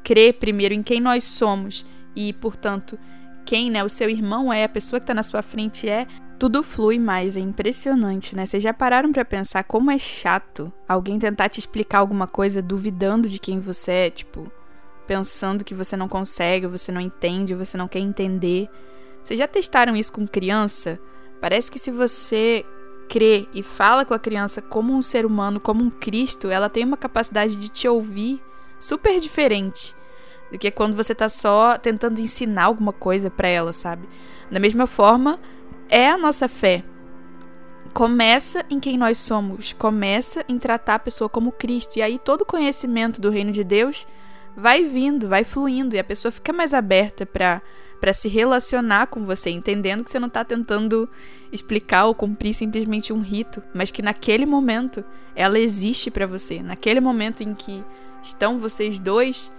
crê 0.05 0.33
primeiro 0.33 0.75
em 0.75 0.83
quem 0.83 1.01
nós 1.01 1.25
somos 1.25 1.85
e, 2.15 2.33
portanto, 2.35 2.99
quem 3.45 3.71
né, 3.71 3.83
o 3.83 3.89
seu 3.89 4.09
irmão 4.09 4.53
é, 4.53 4.65
a 4.65 4.69
pessoa 4.69 5.01
que 5.01 5.05
está 5.05 5.15
na 5.15 5.23
sua 5.23 5.43
frente 5.43 5.89
é, 5.89 6.07
tudo 6.39 6.63
flui 6.63 6.99
mais. 6.99 7.37
É 7.37 7.41
impressionante, 7.41 8.37
né? 8.37 8.47
Vocês 8.47 8.63
já 8.63 8.75
pararam 8.75 9.13
para 9.13 9.25
pensar 9.25 9.65
como 9.65 9.91
é 9.91 9.99
chato 9.99 10.73
alguém 10.89 11.19
tentar 11.19 11.49
te 11.49 11.59
explicar 11.59 11.99
alguma 11.99 12.27
coisa 12.27 12.61
duvidando 12.61 13.29
de 13.29 13.39
quem 13.39 13.59
você 13.59 13.93
é, 13.93 14.11
tipo, 14.11 14.51
pensando 15.07 15.65
que 15.65 15.75
você 15.75 15.97
não 15.97 16.09
consegue, 16.09 16.67
você 16.67 16.91
não 16.91 17.01
entende, 17.01 17.55
você 17.55 17.77
não 17.77 17.89
quer 17.89 18.01
entender. 18.01 18.69
Vocês 19.23 19.39
já 19.39 19.47
testaram 19.49 19.97
isso 19.97 20.13
com 20.13 20.27
criança? 20.27 20.99
Parece 21.41 21.71
que 21.71 21.79
se 21.79 21.91
você 21.91 22.65
crê 23.09 23.49
e 23.55 23.63
fala 23.63 24.05
com 24.05 24.15
a 24.15 24.19
criança 24.19 24.61
como 24.61 24.93
um 24.93 25.03
ser 25.03 25.25
humano, 25.25 25.61
como 25.61 25.83
um 25.83 25.91
Cristo, 25.91 26.49
ela 26.49 26.69
tem 26.69 26.85
uma 26.85 26.97
capacidade 26.97 27.57
de 27.57 27.69
te 27.69 27.89
ouvir 27.89 28.43
super 28.81 29.19
diferente 29.21 29.95
do 30.51 30.59
que 30.59 30.71
quando 30.71 30.97
você 30.97 31.15
tá 31.15 31.29
só 31.29 31.77
tentando 31.79 32.21
ensinar 32.21 32.65
alguma 32.65 32.93
coisa 32.93 33.31
para 33.31 33.49
ela, 33.49 33.73
sabe? 33.73 34.09
Da 34.51 34.61
mesma 34.61 34.87
forma, 34.87 35.41
é 35.89 36.09
a 36.09 36.19
nossa 36.19 36.49
fé. 36.49 36.85
Começa 37.93 38.65
em 38.69 38.79
quem 38.79 38.99
nós 38.99 39.19
somos, 39.19 39.73
começa 39.73 40.45
em 40.49 40.59
tratar 40.59 40.97
a 40.97 41.01
pessoa 41.01 41.29
como 41.29 41.51
Cristo. 41.51 41.99
E 41.99 42.03
aí 42.03 42.19
todo 42.19 42.45
conhecimento 42.45 43.21
do 43.21 43.31
reino 43.31 43.53
de 43.53 43.65
Deus 43.65 44.07
vai 44.57 44.85
vindo, 44.85 45.29
vai 45.29 45.45
fluindo 45.45 45.95
e 45.95 45.99
a 45.99 46.05
pessoa 46.05 46.33
fica 46.33 46.53
mais 46.53 46.73
aberta 46.73 47.27
para 47.27 47.63
para 48.01 48.13
se 48.13 48.29
relacionar 48.29 49.07
com 49.07 49.25
você, 49.25 49.51
entendendo 49.51 50.05
que 50.05 50.11
você 50.11 50.19
não 50.19 50.29
está 50.29 50.45
tentando 50.45 51.09
explicar 51.51 52.05
ou 52.05 52.15
cumprir 52.15 52.53
simplesmente 52.53 53.13
um 53.13 53.21
rito, 53.21 53.63
mas 53.75 53.91
que 53.91 54.03
naquele 54.03 54.45
momento 54.45 55.05
ela 55.35 55.59
existe 55.59 56.11
para 56.11 56.27
você. 56.27 56.63
Naquele 56.63 57.01
momento 57.01 57.43
em 57.43 57.55
que 57.55 57.83
estão 58.23 58.59
vocês 58.59 58.99
dois, 58.99 59.51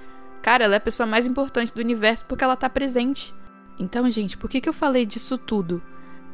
cara, 0.41 0.65
ela 0.65 0.75
é 0.75 0.77
a 0.77 0.81
pessoa 0.81 1.07
mais 1.07 1.25
importante 1.25 1.73
do 1.73 1.81
universo 1.81 2.25
porque 2.25 2.43
ela 2.43 2.53
está 2.53 2.69
presente. 2.69 3.33
Então, 3.79 4.09
gente, 4.09 4.37
por 4.37 4.49
que, 4.49 4.61
que 4.61 4.69
eu 4.69 4.73
falei 4.73 5.05
disso 5.05 5.37
tudo? 5.37 5.81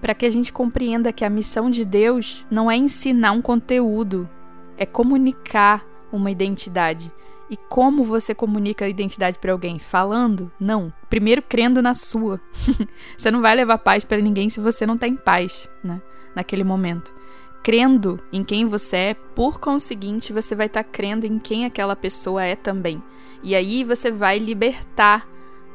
Para 0.02 0.14
que 0.14 0.26
a 0.26 0.30
gente 0.30 0.52
compreenda 0.52 1.14
que 1.14 1.24
a 1.24 1.30
missão 1.30 1.70
de 1.70 1.86
Deus 1.86 2.46
não 2.52 2.70
é 2.70 2.76
ensinar 2.76 3.32
um 3.32 3.42
conteúdo, 3.42 4.30
é 4.78 4.86
comunicar 4.86 5.86
uma 6.12 6.30
identidade. 6.30 7.12
E 7.54 7.58
como 7.70 8.04
você 8.04 8.34
comunica 8.34 8.84
a 8.84 8.90
identidade 8.90 9.38
para 9.38 9.52
alguém? 9.52 9.78
Falando? 9.78 10.52
Não. 10.60 10.92
Primeiro 11.08 11.40
crendo 11.40 11.84
na 11.84 11.94
sua. 11.94 12.42
você 13.16 13.30
não 13.30 13.42
vai 13.42 13.54
levar 13.54 13.78
paz 13.78 14.04
para 14.04 14.20
ninguém 14.20 14.50
se 14.50 14.60
você 14.60 14.88
não 14.88 14.96
está 14.96 15.08
em 15.08 15.16
paz, 15.16 15.70
né? 15.84 16.02
Naquele 16.36 16.64
momento. 16.64 17.14
Crendo 17.62 18.20
em 18.32 18.44
quem 18.44 18.66
você 18.66 18.98
é, 18.98 19.14
por 19.14 19.60
conseguinte, 19.60 20.34
você 20.34 20.56
vai 20.56 20.66
estar 20.66 20.84
tá 20.84 20.90
crendo 20.90 21.28
em 21.28 21.38
quem 21.38 21.64
aquela 21.64 21.96
pessoa 21.96 22.44
é 22.44 22.56
também. 22.56 23.04
E 23.44 23.54
aí 23.54 23.84
você 23.84 24.10
vai 24.10 24.40
libertar 24.40 25.28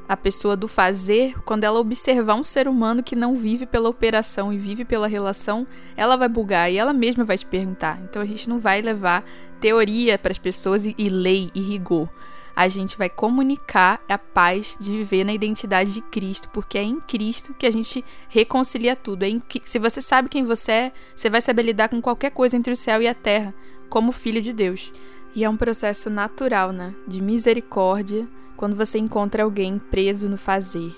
a 0.08 0.16
pessoa 0.16 0.56
do 0.56 0.66
fazer, 0.66 1.38
quando 1.44 1.62
ela 1.62 1.78
observar 1.78 2.34
um 2.34 2.42
ser 2.42 2.66
humano 2.66 3.04
que 3.04 3.14
não 3.14 3.36
vive 3.36 3.66
pela 3.66 3.88
operação 3.88 4.52
e 4.52 4.58
vive 4.58 4.84
pela 4.84 5.06
relação, 5.06 5.64
ela 5.96 6.16
vai 6.16 6.28
bugar 6.28 6.72
e 6.72 6.76
ela 6.76 6.92
mesma 6.92 7.24
vai 7.24 7.38
te 7.38 7.46
perguntar. 7.46 8.00
Então 8.02 8.20
a 8.20 8.24
gente 8.24 8.48
não 8.48 8.58
vai 8.58 8.82
levar 8.82 9.22
teoria 9.60 10.18
para 10.18 10.32
as 10.32 10.38
pessoas 10.38 10.86
e, 10.86 10.94
e 10.96 11.08
lei 11.08 11.50
e 11.54 11.60
rigor. 11.60 12.08
A 12.54 12.66
gente 12.68 12.98
vai 12.98 13.08
comunicar 13.08 14.00
a 14.08 14.18
paz 14.18 14.76
de 14.80 14.90
viver 14.90 15.22
na 15.22 15.32
identidade 15.32 15.92
de 15.94 16.00
Cristo, 16.00 16.48
porque 16.48 16.76
é 16.76 16.82
em 16.82 17.00
Cristo 17.00 17.54
que 17.54 17.64
a 17.64 17.70
gente 17.70 18.04
reconcilia 18.28 18.96
tudo. 18.96 19.22
É 19.22 19.28
em, 19.28 19.40
se 19.62 19.78
você 19.78 20.02
sabe 20.02 20.28
quem 20.28 20.44
você 20.44 20.72
é, 20.72 20.92
você 21.14 21.30
vai 21.30 21.40
saber 21.40 21.62
lidar 21.62 21.88
com 21.88 22.02
qualquer 22.02 22.30
coisa 22.30 22.56
entre 22.56 22.72
o 22.72 22.76
céu 22.76 23.00
e 23.00 23.06
a 23.06 23.14
terra, 23.14 23.54
como 23.88 24.10
filho 24.10 24.42
de 24.42 24.52
Deus. 24.52 24.92
E 25.36 25.44
é 25.44 25.48
um 25.48 25.56
processo 25.56 26.10
natural, 26.10 26.72
né? 26.72 26.94
De 27.06 27.22
misericórdia 27.22 28.26
quando 28.56 28.74
você 28.74 28.98
encontra 28.98 29.44
alguém 29.44 29.78
preso 29.78 30.28
no 30.28 30.36
fazer. 30.36 30.92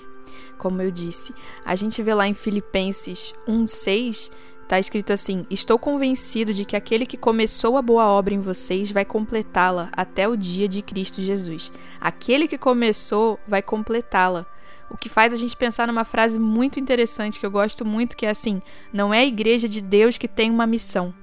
Como 0.57 0.81
eu 0.81 0.89
disse, 0.89 1.33
a 1.63 1.75
gente 1.75 2.01
vê 2.01 2.13
lá 2.13 2.27
em 2.27 2.33
Filipenses 2.33 3.35
1:6, 3.47 4.31
está 4.71 4.79
escrito 4.79 5.11
assim: 5.11 5.45
"Estou 5.49 5.77
convencido 5.77 6.53
de 6.53 6.63
que 6.63 6.77
aquele 6.77 7.05
que 7.05 7.17
começou 7.17 7.77
a 7.77 7.81
boa 7.81 8.05
obra 8.05 8.33
em 8.33 8.39
vocês 8.39 8.89
vai 8.89 9.03
completá-la 9.03 9.89
até 9.91 10.29
o 10.29 10.37
dia 10.37 10.65
de 10.65 10.81
Cristo 10.81 11.21
Jesus. 11.21 11.73
Aquele 11.99 12.47
que 12.47 12.57
começou 12.57 13.37
vai 13.45 13.61
completá-la." 13.61 14.45
O 14.89 14.97
que 14.97 15.09
faz 15.09 15.33
a 15.33 15.37
gente 15.37 15.55
pensar 15.57 15.87
numa 15.87 16.05
frase 16.05 16.39
muito 16.39 16.79
interessante 16.79 17.39
que 17.39 17.45
eu 17.45 17.51
gosto 17.51 17.85
muito, 17.85 18.15
que 18.15 18.25
é 18.25 18.29
assim: 18.29 18.61
"Não 18.93 19.13
é 19.13 19.19
a 19.19 19.25
igreja 19.25 19.67
de 19.67 19.81
Deus 19.81 20.17
que 20.17 20.27
tem 20.27 20.49
uma 20.49 20.65
missão, 20.65 21.13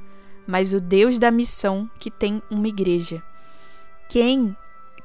mas 0.47 0.75
o 0.75 0.81
Deus 0.81 1.19
da 1.19 1.31
missão 1.31 1.89
que 1.99 2.11
tem 2.11 2.43
uma 2.51 2.69
igreja." 2.69 3.23
Quem 4.11 4.55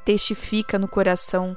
testifica 0.04 0.78
no 0.78 0.88
coração 0.88 1.56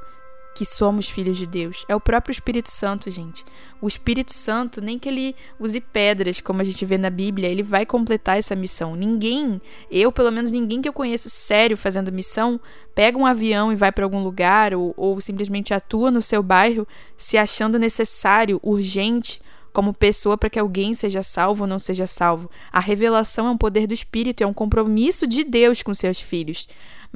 que 0.56 0.64
somos 0.64 1.08
filhos 1.08 1.36
de 1.36 1.46
Deus. 1.46 1.84
É 1.86 1.94
o 1.94 2.00
próprio 2.00 2.32
Espírito 2.32 2.70
Santo, 2.70 3.10
gente. 3.10 3.44
O 3.80 3.86
Espírito 3.86 4.32
Santo, 4.32 4.80
nem 4.80 4.98
que 4.98 5.08
ele 5.08 5.36
use 5.60 5.80
pedras, 5.80 6.40
como 6.40 6.62
a 6.62 6.64
gente 6.64 6.84
vê 6.84 6.96
na 6.96 7.10
Bíblia, 7.10 7.48
ele 7.48 7.62
vai 7.62 7.84
completar 7.84 8.38
essa 8.38 8.56
missão. 8.56 8.96
Ninguém, 8.96 9.60
eu 9.90 10.10
pelo 10.10 10.32
menos 10.32 10.50
ninguém 10.50 10.80
que 10.80 10.88
eu 10.88 10.92
conheço 10.92 11.28
sério 11.28 11.76
fazendo 11.76 12.10
missão, 12.10 12.58
pega 12.94 13.18
um 13.18 13.26
avião 13.26 13.70
e 13.70 13.76
vai 13.76 13.92
para 13.92 14.04
algum 14.04 14.24
lugar 14.24 14.74
ou, 14.74 14.94
ou 14.96 15.20
simplesmente 15.20 15.74
atua 15.74 16.10
no 16.10 16.22
seu 16.22 16.42
bairro 16.42 16.88
se 17.18 17.36
achando 17.36 17.78
necessário, 17.78 18.58
urgente 18.62 19.40
como 19.74 19.92
pessoa 19.92 20.38
para 20.38 20.48
que 20.48 20.58
alguém 20.58 20.94
seja 20.94 21.22
salvo 21.22 21.64
ou 21.64 21.68
não 21.68 21.78
seja 21.78 22.06
salvo. 22.06 22.50
A 22.72 22.80
revelação 22.80 23.46
é 23.46 23.50
um 23.50 23.58
poder 23.58 23.86
do 23.86 23.92
Espírito, 23.92 24.42
é 24.42 24.46
um 24.46 24.54
compromisso 24.54 25.26
de 25.26 25.44
Deus 25.44 25.82
com 25.82 25.92
seus 25.92 26.18
filhos 26.18 26.66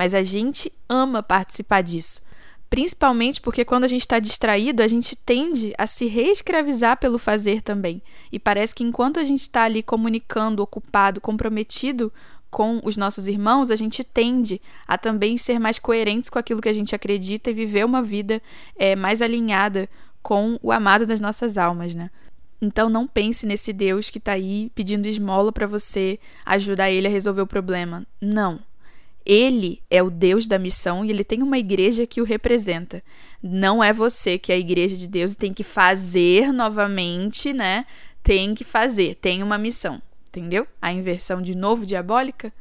mas 0.01 0.15
a 0.15 0.23
gente 0.23 0.73
ama 0.89 1.23
participar 1.23 1.83
disso. 1.83 2.23
Principalmente 2.71 3.41
porque 3.41 3.65
quando 3.65 3.83
a 3.83 3.89
gente 3.89 4.03
está 4.03 4.21
distraído, 4.21 4.81
a 4.81 4.87
gente 4.87 5.17
tende 5.17 5.75
a 5.77 5.89
se 5.89 6.07
reescravizar 6.07 6.97
pelo 6.99 7.19
fazer 7.19 7.63
também. 7.63 8.01
E 8.31 8.39
parece 8.39 8.73
que 8.73 8.85
enquanto 8.85 9.19
a 9.19 9.25
gente 9.25 9.41
está 9.41 9.65
ali 9.65 9.83
comunicando, 9.83 10.63
ocupado, 10.63 11.21
comprometido 11.21 12.13
com 12.49 12.81
os 12.85 12.97
nossos 12.97 13.27
irmãos, 13.27 13.73
a 13.73 13.77
gente 13.77 14.05
tende 14.05 14.63
a 14.87 14.97
também 14.97 15.37
ser 15.37 15.59
mais 15.59 15.81
coerentes 15.81 16.31
com 16.31 16.39
aquilo 16.39 16.61
que 16.61 16.69
a 16.69 16.73
gente 16.73 16.95
acredita 16.95 17.51
e 17.51 17.55
viver 17.55 17.85
uma 17.85 18.03
vida 18.03 18.41
é, 18.77 18.95
mais 18.95 19.21
alinhada 19.21 19.89
com 20.23 20.57
o 20.63 20.71
amado 20.71 21.05
das 21.05 21.21
nossas 21.21 21.59
almas, 21.59 21.95
né? 21.95 22.09
Então 22.63 22.89
não 22.89 23.07
pense 23.07 23.47
nesse 23.47 23.73
Deus 23.73 24.11
que 24.11 24.19
está 24.19 24.33
aí 24.33 24.71
pedindo 24.77 25.09
esmola 25.09 25.51
para 25.51 25.67
você 25.67 26.21
ajudar 26.47 26.91
ele 26.91 27.09
a 27.09 27.11
resolver 27.11 27.41
o 27.41 27.47
problema. 27.47 28.07
Não. 28.21 28.61
Ele 29.33 29.81
é 29.89 30.03
o 30.03 30.11
Deus 30.11 30.49
da 30.49 30.59
missão 30.59 31.05
e 31.05 31.11
ele 31.11 31.23
tem 31.23 31.41
uma 31.41 31.57
igreja 31.57 32.05
que 32.05 32.21
o 32.21 32.25
representa. 32.25 33.01
Não 33.41 33.83
é 33.83 33.93
você 33.93 34.37
que 34.37 34.51
é 34.51 34.57
a 34.57 34.59
igreja 34.59 34.97
de 34.97 35.07
Deus 35.07 35.35
e 35.35 35.39
tem 35.39 35.55
que 35.55 35.63
fazer 35.63 36.53
novamente, 36.53 37.53
né? 37.53 37.87
Tem 38.25 38.57
que 38.57 38.65
fazer, 38.65 39.15
tem 39.15 39.41
uma 39.41 39.57
missão. 39.57 40.03
Entendeu? 40.27 40.67
A 40.83 40.93
inversão 40.93 41.41
de 41.41 41.55
novo 41.55 41.87
diabólica. 41.87 42.53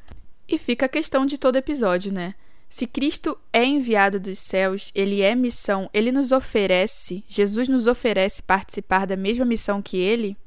E 0.48 0.60
fica 0.60 0.86
a 0.86 0.90
questão 0.90 1.26
de 1.26 1.40
todo 1.40 1.56
episódio, 1.56 2.14
né? 2.14 2.36
Se 2.70 2.86
Cristo 2.86 3.36
é 3.52 3.66
enviado 3.66 4.20
dos 4.20 4.38
céus, 4.38 4.92
ele 4.94 5.24
é 5.24 5.34
missão, 5.34 5.90
ele 5.92 6.12
nos 6.12 6.32
oferece, 6.32 7.24
Jesus 7.28 7.68
nos 7.68 7.88
oferece 7.88 8.44
participar 8.44 9.08
da 9.08 9.16
mesma 9.16 9.44
missão 9.44 9.82
que 9.82 9.98
ele, 9.98 10.38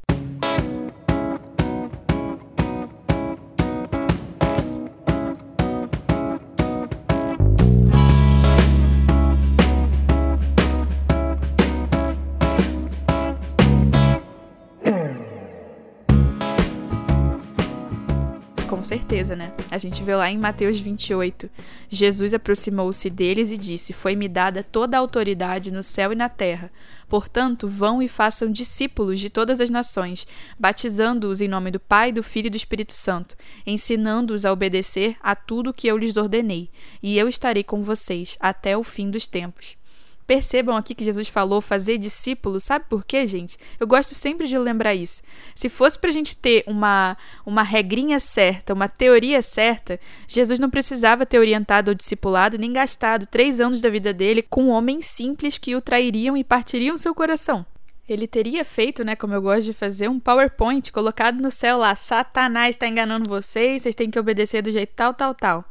certeza, 18.93 19.35
né? 19.35 19.55
A 19.71 19.79
gente 19.79 20.03
vê 20.03 20.15
lá 20.15 20.31
em 20.31 20.37
Mateus 20.37 20.79
28. 20.79 21.49
Jesus 21.89 22.35
aproximou-se 22.35 23.09
deles 23.09 23.51
e 23.51 23.57
disse: 23.57 23.95
Foi-me 23.95 24.29
dada 24.29 24.63
toda 24.63 24.99
a 24.99 25.01
autoridade 25.01 25.73
no 25.73 25.83
céu 25.83 26.13
e 26.13 26.15
na 26.15 26.29
terra. 26.29 26.71
Portanto, 27.09 27.67
vão 27.67 28.03
e 28.03 28.09
façam 28.09 28.53
discípulos 28.53 29.19
de 29.19 29.31
todas 29.31 29.63
as 29.63 29.71
nações, 29.71 30.27
batizando-os 30.59 31.41
em 31.41 31.49
nome 31.49 31.71
do 31.71 31.81
Pai, 31.81 32.13
do 32.13 32.23
Filho 32.23 32.49
e 32.49 32.51
do 32.51 32.57
Espírito 32.57 32.93
Santo, 32.93 33.35
ensinando-os 33.67 34.45
a 34.45 34.53
obedecer 34.53 35.17
a 35.23 35.35
tudo 35.35 35.73
que 35.73 35.87
eu 35.87 35.97
lhes 35.97 36.17
ordenei. 36.19 36.69
E 37.03 37.17
eu 37.17 37.29
estarei 37.29 37.65
com 37.65 37.83
vocês 37.83 38.37
até 38.41 38.77
o 38.77 38.85
fim 38.85 39.11
dos 39.11 39.27
tempos. 39.27 39.82
Percebam 40.27 40.77
aqui 40.77 40.95
que 40.95 41.05
Jesus 41.05 41.29
falou 41.29 41.61
fazer 41.61 41.99
discípulos, 41.99 42.63
sabe 42.63 42.85
por 42.89 43.05
quê, 43.05 43.27
gente? 43.27 43.59
Eu 43.79 43.87
gosto 43.87 44.15
sempre 44.15 44.47
de 44.47 44.57
lembrar 44.57 44.95
isso. 44.95 45.23
Se 45.55 45.69
fosse 45.69 45.99
para 45.99 46.11
a 46.11 46.13
gente 46.13 46.37
ter 46.37 46.63
uma, 46.67 47.17
uma 47.45 47.63
regrinha 47.63 48.21
certa, 48.21 48.73
uma 48.73 48.89
teoria 48.89 49.43
certa, 49.43 49.99
Jesus 50.27 50.61
não 50.61 50.71
precisava 50.71 51.27
ter 51.27 51.39
orientado 51.39 51.91
ou 51.91 51.95
discipulado 51.95 52.57
nem 52.57 52.73
gastado 52.73 53.27
três 53.27 53.61
anos 53.61 53.81
da 53.81 53.91
vida 53.91 54.13
dele 54.13 54.43
com 54.43 54.69
homens 54.69 55.07
simples 55.07 55.59
que 55.59 55.75
o 55.75 55.81
trairiam 55.81 56.37
e 56.37 56.45
partiriam 56.45 56.97
seu 56.97 57.15
coração. 57.15 57.67
Ele 58.09 58.29
teria 58.29 58.65
feito, 58.65 59.05
né, 59.05 59.17
como 59.17 59.35
eu 59.35 59.43
gosto 59.43 59.65
de 59.65 59.73
fazer, 59.73 60.09
um 60.09 60.21
PowerPoint 60.21 60.91
colocado 60.93 61.41
no 61.41 61.51
céu 61.51 61.79
lá: 61.79 61.95
Satanás 61.97 62.77
está 62.77 62.87
enganando 62.87 63.29
vocês, 63.29 63.83
vocês 63.83 63.95
têm 63.95 64.11
que 64.11 64.19
obedecer 64.19 64.63
do 64.63 64.71
jeito 64.71 64.93
tal, 64.95 65.15
tal, 65.15 65.35
tal. 65.35 65.65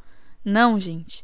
Não, 0.43 0.79
gente 0.79 1.23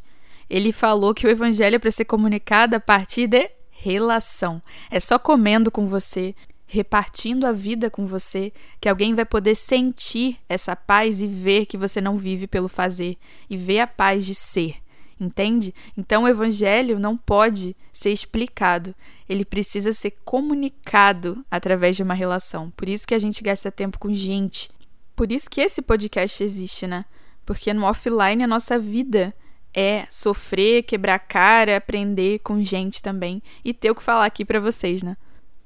ele 0.49 0.71
falou 0.71 1.13
que 1.13 1.25
o 1.25 1.29
evangelho 1.29 1.75
é 1.75 1.79
para 1.79 1.91
ser 1.91 2.05
comunicado 2.05 2.75
a 2.75 2.79
partir 2.79 3.27
de 3.27 3.49
relação. 3.69 4.61
É 4.89 4.99
só 4.99 5.19
comendo 5.19 5.69
com 5.69 5.87
você, 5.87 6.35
repartindo 6.65 7.45
a 7.45 7.51
vida 7.51 7.89
com 7.89 8.05
você, 8.05 8.51
que 8.79 8.89
alguém 8.89 9.15
vai 9.15 9.25
poder 9.25 9.55
sentir 9.55 10.37
essa 10.49 10.75
paz 10.75 11.21
e 11.21 11.27
ver 11.27 11.65
que 11.65 11.77
você 11.77 12.01
não 12.01 12.17
vive 12.17 12.47
pelo 12.47 12.67
fazer 12.67 13.17
e 13.49 13.55
ver 13.55 13.79
a 13.79 13.87
paz 13.87 14.25
de 14.25 14.35
ser. 14.35 14.75
Entende? 15.19 15.73
Então 15.97 16.23
o 16.23 16.27
evangelho 16.27 16.99
não 16.99 17.17
pode 17.17 17.75
ser 17.91 18.11
explicado, 18.11 18.93
ele 19.27 19.43
precisa 19.43 19.91
ser 19.91 20.11
comunicado 20.23 21.43
através 21.49 21.95
de 21.95 22.03
uma 22.03 22.13
relação. 22.13 22.69
Por 22.77 22.87
isso 22.87 23.07
que 23.07 23.15
a 23.15 23.19
gente 23.19 23.41
gasta 23.41 23.71
tempo 23.71 23.97
com 23.97 24.13
gente. 24.13 24.69
Por 25.15 25.31
isso 25.31 25.49
que 25.49 25.59
esse 25.59 25.81
podcast 25.81 26.43
existe, 26.43 26.85
né? 26.85 27.03
Porque 27.43 27.73
no 27.73 27.85
offline 27.85 28.43
a 28.43 28.47
nossa 28.47 28.77
vida 28.77 29.33
é 29.79 30.07
sofrer, 30.09 30.81
quebrar 30.81 31.19
cara, 31.19 31.77
aprender 31.77 32.39
com 32.39 32.63
gente 32.63 32.99
também 32.99 33.43
e 33.63 33.75
ter 33.75 33.91
o 33.91 33.95
que 33.95 34.01
falar 34.01 34.25
aqui 34.25 34.43
para 34.43 34.59
vocês, 34.59 35.03
né? 35.03 35.15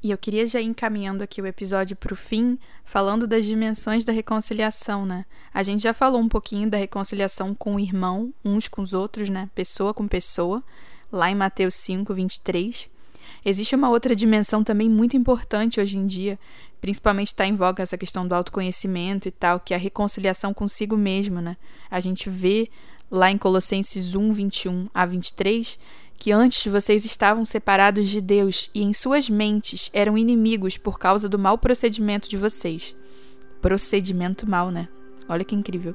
E 0.03 0.11
eu 0.11 0.17
queria 0.17 0.45
já 0.45 0.59
ir 0.59 0.65
encaminhando 0.65 1.23
aqui 1.23 1.41
o 1.41 1.47
episódio 1.47 1.95
para 1.95 2.11
o 2.11 2.17
fim, 2.17 2.59
falando 2.83 3.25
das 3.25 3.45
dimensões 3.45 4.03
da 4.03 4.11
reconciliação, 4.11 5.05
né? 5.05 5.25
A 5.53 5.63
gente 5.63 5.83
já 5.83 5.93
falou 5.93 6.19
um 6.19 6.27
pouquinho 6.27 6.69
da 6.69 6.77
reconciliação 6.77 7.55
com 7.55 7.75
o 7.75 7.79
irmão, 7.79 8.33
uns 8.43 8.67
com 8.67 8.81
os 8.81 8.91
outros, 8.91 9.29
né? 9.29 9.49
Pessoa 9.55 9.93
com 9.93 10.05
pessoa, 10.09 10.61
lá 11.09 11.31
em 11.31 11.35
Mateus 11.35 11.75
5, 11.75 12.13
23. 12.13 12.89
Existe 13.45 13.75
uma 13.75 13.89
outra 13.89 14.13
dimensão 14.13 14.61
também 14.61 14.89
muito 14.89 15.15
importante 15.15 15.79
hoje 15.79 15.97
em 15.97 16.05
dia, 16.05 16.37
principalmente 16.81 17.27
está 17.27 17.45
em 17.45 17.55
voga 17.55 17.81
essa 17.81 17.97
questão 17.97 18.27
do 18.27 18.35
autoconhecimento 18.35 19.29
e 19.29 19.31
tal, 19.31 19.57
que 19.59 19.73
é 19.73 19.77
a 19.77 19.79
reconciliação 19.79 20.53
consigo 20.53 20.97
mesmo, 20.97 21.39
né? 21.39 21.55
A 21.89 22.01
gente 22.01 22.29
vê 22.29 22.69
lá 23.11 23.29
em 23.29 23.37
Colossenses 23.37 24.15
1, 24.15 24.31
21 24.31 24.87
a 24.93 25.05
23, 25.05 25.77
que 26.15 26.31
antes 26.31 26.71
vocês 26.71 27.03
estavam 27.03 27.43
separados 27.43 28.07
de 28.07 28.21
Deus 28.21 28.71
e 28.73 28.81
em 28.81 28.93
suas 28.93 29.29
mentes 29.29 29.89
eram 29.91 30.17
inimigos 30.17 30.77
por 30.77 30.97
causa 30.97 31.27
do 31.27 31.37
mau 31.37 31.57
procedimento 31.57 32.29
de 32.29 32.37
vocês. 32.37 32.95
Procedimento 33.59 34.49
mal, 34.49 34.71
né? 34.71 34.87
Olha 35.27 35.43
que 35.43 35.55
incrível. 35.55 35.93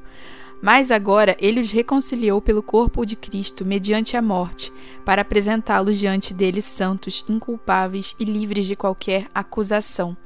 Mas 0.62 0.90
agora 0.90 1.36
ele 1.38 1.60
os 1.60 1.70
reconciliou 1.70 2.40
pelo 2.40 2.62
corpo 2.62 3.04
de 3.04 3.14
Cristo 3.14 3.64
mediante 3.64 4.16
a 4.16 4.22
morte, 4.22 4.72
para 5.04 5.22
apresentá-los 5.22 5.98
diante 5.98 6.34
dele 6.34 6.62
santos, 6.62 7.24
inculpáveis 7.28 8.16
e 8.18 8.24
livres 8.24 8.66
de 8.66 8.74
qualquer 8.74 9.28
acusação. 9.34 10.16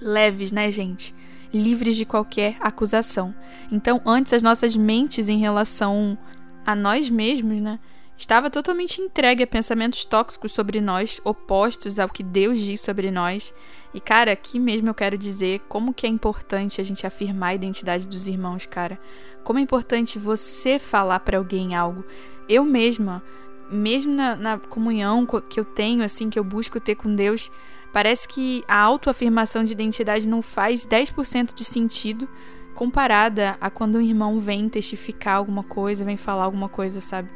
Leves, 0.00 0.52
né, 0.52 0.70
gente? 0.70 1.14
Livres 1.52 1.96
de 1.96 2.04
qualquer 2.04 2.56
acusação. 2.60 3.34
Então, 3.70 4.00
antes 4.04 4.32
as 4.32 4.42
nossas 4.42 4.76
mentes 4.76 5.28
em 5.28 5.38
relação 5.38 6.18
a 6.64 6.74
nós 6.74 7.08
mesmos, 7.08 7.60
né, 7.60 7.78
estava 8.16 8.50
totalmente 8.50 9.00
entregue 9.00 9.42
a 9.42 9.46
pensamentos 9.46 10.04
tóxicos 10.04 10.52
sobre 10.52 10.80
nós, 10.80 11.20
opostos 11.24 11.98
ao 11.98 12.08
que 12.08 12.22
Deus 12.22 12.58
diz 12.58 12.80
sobre 12.80 13.10
nós. 13.10 13.54
E 13.92 14.00
cara, 14.00 14.32
aqui 14.32 14.58
mesmo 14.58 14.88
eu 14.88 14.94
quero 14.94 15.16
dizer 15.18 15.60
como 15.68 15.92
que 15.92 16.06
é 16.06 16.08
importante 16.08 16.80
a 16.80 16.84
gente 16.84 17.06
afirmar 17.06 17.48
a 17.48 17.54
identidade 17.54 18.08
dos 18.08 18.26
irmãos, 18.26 18.66
cara. 18.66 18.98
Como 19.44 19.58
é 19.58 19.62
importante 19.62 20.18
você 20.18 20.78
falar 20.78 21.20
para 21.20 21.38
alguém 21.38 21.74
algo. 21.74 22.04
Eu 22.48 22.64
mesma, 22.64 23.22
mesmo 23.70 24.12
na, 24.12 24.34
na 24.34 24.58
comunhão 24.58 25.26
que 25.48 25.60
eu 25.60 25.64
tenho, 25.64 26.02
assim, 26.02 26.30
que 26.30 26.38
eu 26.38 26.44
busco 26.44 26.80
ter 26.80 26.94
com 26.94 27.14
Deus, 27.14 27.50
Parece 27.92 28.28
que 28.28 28.62
a 28.68 28.78
autoafirmação 28.78 29.64
de 29.64 29.72
identidade 29.72 30.28
não 30.28 30.42
faz 30.42 30.86
10% 30.86 31.54
de 31.54 31.64
sentido 31.64 32.28
comparada 32.74 33.56
a 33.60 33.70
quando 33.70 33.96
um 33.96 34.02
irmão 34.02 34.38
vem 34.38 34.68
testificar 34.68 35.36
alguma 35.36 35.62
coisa, 35.62 36.04
vem 36.04 36.16
falar 36.16 36.44
alguma 36.44 36.68
coisa, 36.68 37.00
sabe? 37.00 37.30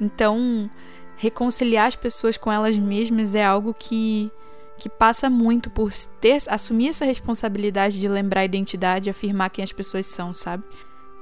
Então, 0.00 0.68
reconciliar 1.16 1.86
as 1.86 1.94
pessoas 1.94 2.36
com 2.36 2.50
elas 2.50 2.76
mesmas 2.76 3.34
é 3.34 3.44
algo 3.44 3.72
que 3.72 4.30
que 4.80 4.88
passa 4.88 5.28
muito 5.28 5.68
por 5.68 5.92
ter 6.22 6.38
assumir 6.48 6.88
essa 6.88 7.04
responsabilidade 7.04 8.00
de 8.00 8.08
lembrar 8.08 8.40
a 8.40 8.44
identidade 8.46 9.08
e 9.08 9.10
afirmar 9.10 9.50
quem 9.50 9.62
as 9.62 9.70
pessoas 9.70 10.06
são, 10.06 10.32
sabe? 10.32 10.64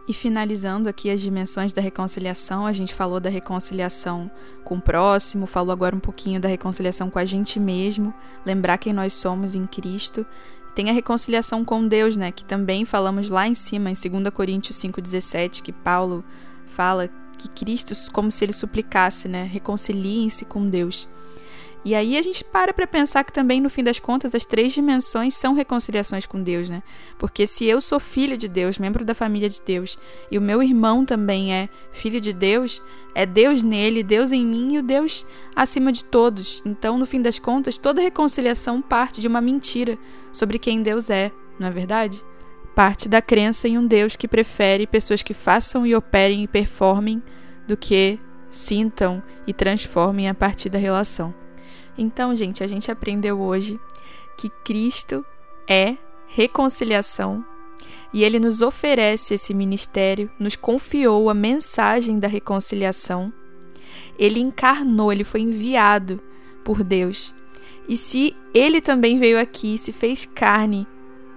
E 0.09 0.14
finalizando 0.14 0.88
aqui 0.88 1.11
as 1.11 1.21
dimensões 1.21 1.71
da 1.71 1.83
reconciliação, 1.83 2.64
a 2.64 2.73
gente 2.73 2.94
falou 2.94 3.21
da 3.21 3.29
reconciliação 3.29 4.31
com 4.64 4.77
o 4.77 4.81
próximo, 4.81 5.47
falou 5.47 5.71
agora 5.71 5.94
um 5.94 6.01
pouquinho 6.01 6.40
da 6.40 6.49
reconciliação 6.49 7.11
com 7.11 7.18
a 7.18 7.27
gente 7.27 7.61
mesmo, 7.61 8.14
lembrar 8.44 8.79
quem 8.79 8.94
nós 8.94 9.12
somos 9.12 9.55
em 9.55 9.66
Cristo. 9.66 10.25
Tem 10.75 10.88
a 10.88 10.94
reconciliação 10.94 11.62
com 11.62 11.87
Deus, 11.87 12.16
né, 12.16 12.33
que 12.33 12.42
também 12.42 12.87
falamos 12.87 13.29
lá 13.29 13.47
em 13.47 13.55
cima, 13.55 13.90
em 13.90 13.92
2 13.92 14.31
Coríntios 14.33 14.79
5,17, 14.79 15.61
que 15.61 15.73
Paulo 15.73 16.25
fala 16.64 17.11
que 17.37 17.49
Cristo, 17.49 17.92
como 18.11 18.31
se 18.31 18.47
ele 18.47 18.55
suplicasse, 18.55 19.29
né, 19.29 19.44
reconciliem-se 19.44 20.47
com 20.47 20.71
Deus. 20.71 21.07
E 21.88 21.94
aí 21.94 22.18
a 22.18 22.22
gente 22.22 22.44
para 22.44 22.74
para 22.74 22.87
pensar 22.87 23.24
que 23.24 23.33
também, 23.33 23.62
no 23.62 23.70
fim 23.70 23.83
das 23.83 23.98
contas, 23.98 24.35
as 24.35 24.44
três 24.44 24.74
dimensões 24.74 25.33
são 25.33 25.55
reconciliações 25.55 26.27
com 26.27 26.42
Deus, 26.42 26.68
né? 26.68 26.83
Porque 27.18 27.46
se 27.46 27.64
eu 27.64 27.81
sou 27.81 27.98
filho 27.98 28.37
de 28.37 28.46
Deus, 28.46 28.79
membro 28.79 29.07
da 29.07 29.14
família 29.14 29.48
de 29.48 29.62
Deus, 29.64 29.98
e 30.31 30.37
o 30.37 30.42
meu 30.42 30.62
irmão 30.62 31.07
também 31.07 31.51
é 31.51 31.66
filho 31.90 32.20
de 32.20 32.31
Deus, 32.31 32.83
é 33.14 33.24
Deus 33.24 33.62
nele, 33.62 34.03
Deus 34.03 34.33
em 34.33 34.44
mim 34.44 34.74
e 34.74 34.79
o 34.81 34.83
Deus 34.83 35.24
acima 35.57 35.90
de 35.90 36.05
todos. 36.05 36.62
Então, 36.62 36.98
no 36.98 37.07
fim 37.07 37.22
das 37.22 37.38
contas, 37.38 37.79
toda 37.79 38.03
reconciliação 38.03 38.83
parte 38.83 39.22
de 39.22 39.27
uma 39.27 39.40
mentira 39.40 39.96
sobre 40.31 40.59
quem 40.59 40.83
Deus 40.83 41.09
é, 41.09 41.33
não 41.59 41.68
é 41.68 41.70
verdade? 41.70 42.22
Parte 42.74 43.09
da 43.09 43.22
crença 43.22 43.66
em 43.66 43.79
um 43.79 43.87
Deus 43.87 44.14
que 44.14 44.29
prefere 44.29 44.87
pessoas 44.87 45.22
que 45.22 45.33
façam 45.33 45.87
e 45.87 45.94
operem 45.94 46.42
e 46.42 46.46
performem 46.46 47.22
do 47.66 47.79
que 47.79 48.20
sintam 48.51 49.22
e 49.46 49.55
transformem 49.55 50.29
a 50.29 50.35
partir 50.35 50.68
da 50.68 50.79
relação. 50.79 51.48
Então, 51.99 52.35
gente, 52.35 52.63
a 52.63 52.67
gente 52.69 52.91
aprendeu 52.91 53.41
hoje 53.41 53.79
que 54.37 54.49
Cristo 54.49 55.27
é 55.69 55.97
reconciliação 56.29 57.45
e 58.13 58.23
ele 58.23 58.39
nos 58.39 58.63
oferece 58.63 59.35
esse 59.35 59.53
ministério, 59.53 60.31
nos 60.39 60.55
confiou 60.55 61.29
a 61.29 61.35
mensagem 61.35 62.19
da 62.19 62.29
reconciliação. 62.29 63.33
Ele 64.17 64.39
encarnou, 64.39 65.13
ele 65.13 65.25
foi 65.25 65.41
enviado 65.41 66.21
por 66.65 66.85
Deus. 66.85 67.35
E 67.89 67.97
se 67.97 68.37
ele 68.55 68.81
também 68.81 69.19
veio 69.19 69.41
aqui, 69.41 69.77
se 69.77 69.93
fez 69.93 70.25
carne, 70.25 70.87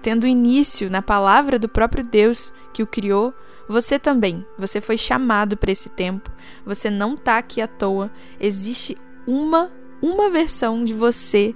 tendo 0.00 0.26
início 0.26 0.90
na 0.90 1.02
palavra 1.02 1.58
do 1.58 1.68
próprio 1.68 2.04
Deus 2.04 2.52
que 2.72 2.82
o 2.82 2.86
criou, 2.86 3.34
você 3.68 3.98
também, 3.98 4.44
você 4.58 4.80
foi 4.80 4.98
chamado 4.98 5.56
para 5.56 5.70
esse 5.70 5.88
tempo. 5.88 6.30
Você 6.64 6.90
não 6.90 7.14
está 7.14 7.38
aqui 7.38 7.60
à 7.60 7.66
toa. 7.66 8.10
Existe 8.40 8.98
uma 9.26 9.70
uma 10.02 10.28
versão 10.28 10.84
de 10.84 10.92
você 10.92 11.54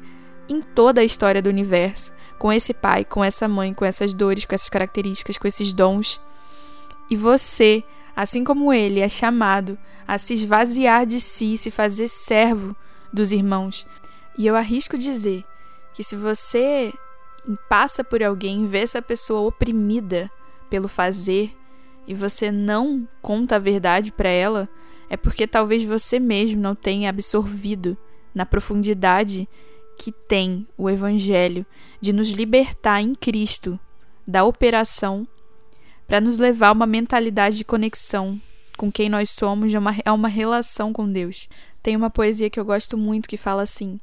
em 0.48 0.62
toda 0.62 1.00
a 1.00 1.04
história 1.04 1.42
do 1.42 1.50
universo, 1.50 2.12
com 2.38 2.52
esse 2.52 2.72
pai, 2.72 3.04
com 3.04 3.24
essa 3.24 3.48
mãe, 3.48 3.74
com 3.74 3.84
essas 3.84 4.14
dores, 4.14 4.44
com 4.44 4.54
essas 4.54 4.68
características, 4.68 5.36
com 5.36 5.48
esses 5.48 5.72
dons. 5.72 6.20
E 7.10 7.16
você, 7.16 7.82
assim 8.14 8.44
como 8.44 8.72
ele, 8.72 9.00
é 9.00 9.08
chamado 9.08 9.76
a 10.06 10.16
se 10.18 10.34
esvaziar 10.34 11.04
de 11.04 11.20
si, 11.20 11.56
se 11.56 11.70
fazer 11.70 12.06
servo 12.06 12.76
dos 13.12 13.32
irmãos. 13.32 13.86
E 14.38 14.46
eu 14.46 14.54
arrisco 14.54 14.96
dizer 14.96 15.44
que 15.92 16.04
se 16.04 16.14
você 16.14 16.92
passa 17.68 18.04
por 18.04 18.22
alguém, 18.22 18.66
vê 18.66 18.78
essa 18.78 19.02
pessoa 19.02 19.48
oprimida 19.48 20.30
pelo 20.70 20.88
fazer, 20.88 21.56
e 22.06 22.14
você 22.14 22.52
não 22.52 23.08
conta 23.20 23.56
a 23.56 23.58
verdade 23.58 24.12
para 24.12 24.28
ela, 24.28 24.68
é 25.08 25.16
porque 25.16 25.46
talvez 25.46 25.82
você 25.82 26.20
mesmo 26.20 26.60
não 26.60 26.74
tenha 26.74 27.10
absorvido 27.10 27.96
na 28.36 28.44
profundidade 28.44 29.48
que 29.98 30.12
tem 30.12 30.68
o 30.76 30.90
Evangelho 30.90 31.64
de 32.02 32.12
nos 32.12 32.28
libertar 32.28 33.00
em 33.00 33.14
Cristo 33.14 33.80
da 34.26 34.44
operação 34.44 35.26
para 36.06 36.20
nos 36.20 36.36
levar 36.36 36.68
a 36.68 36.72
uma 36.72 36.86
mentalidade 36.86 37.56
de 37.56 37.64
conexão 37.64 38.38
com 38.76 38.92
quem 38.92 39.08
nós 39.08 39.30
somos, 39.30 39.74
a 39.74 39.78
uma, 39.78 39.96
uma 40.12 40.28
relação 40.28 40.92
com 40.92 41.10
Deus. 41.10 41.48
Tem 41.82 41.96
uma 41.96 42.10
poesia 42.10 42.50
que 42.50 42.60
eu 42.60 42.64
gosto 42.64 42.98
muito 42.98 43.26
que 43.26 43.38
fala 43.38 43.62
assim: 43.62 43.98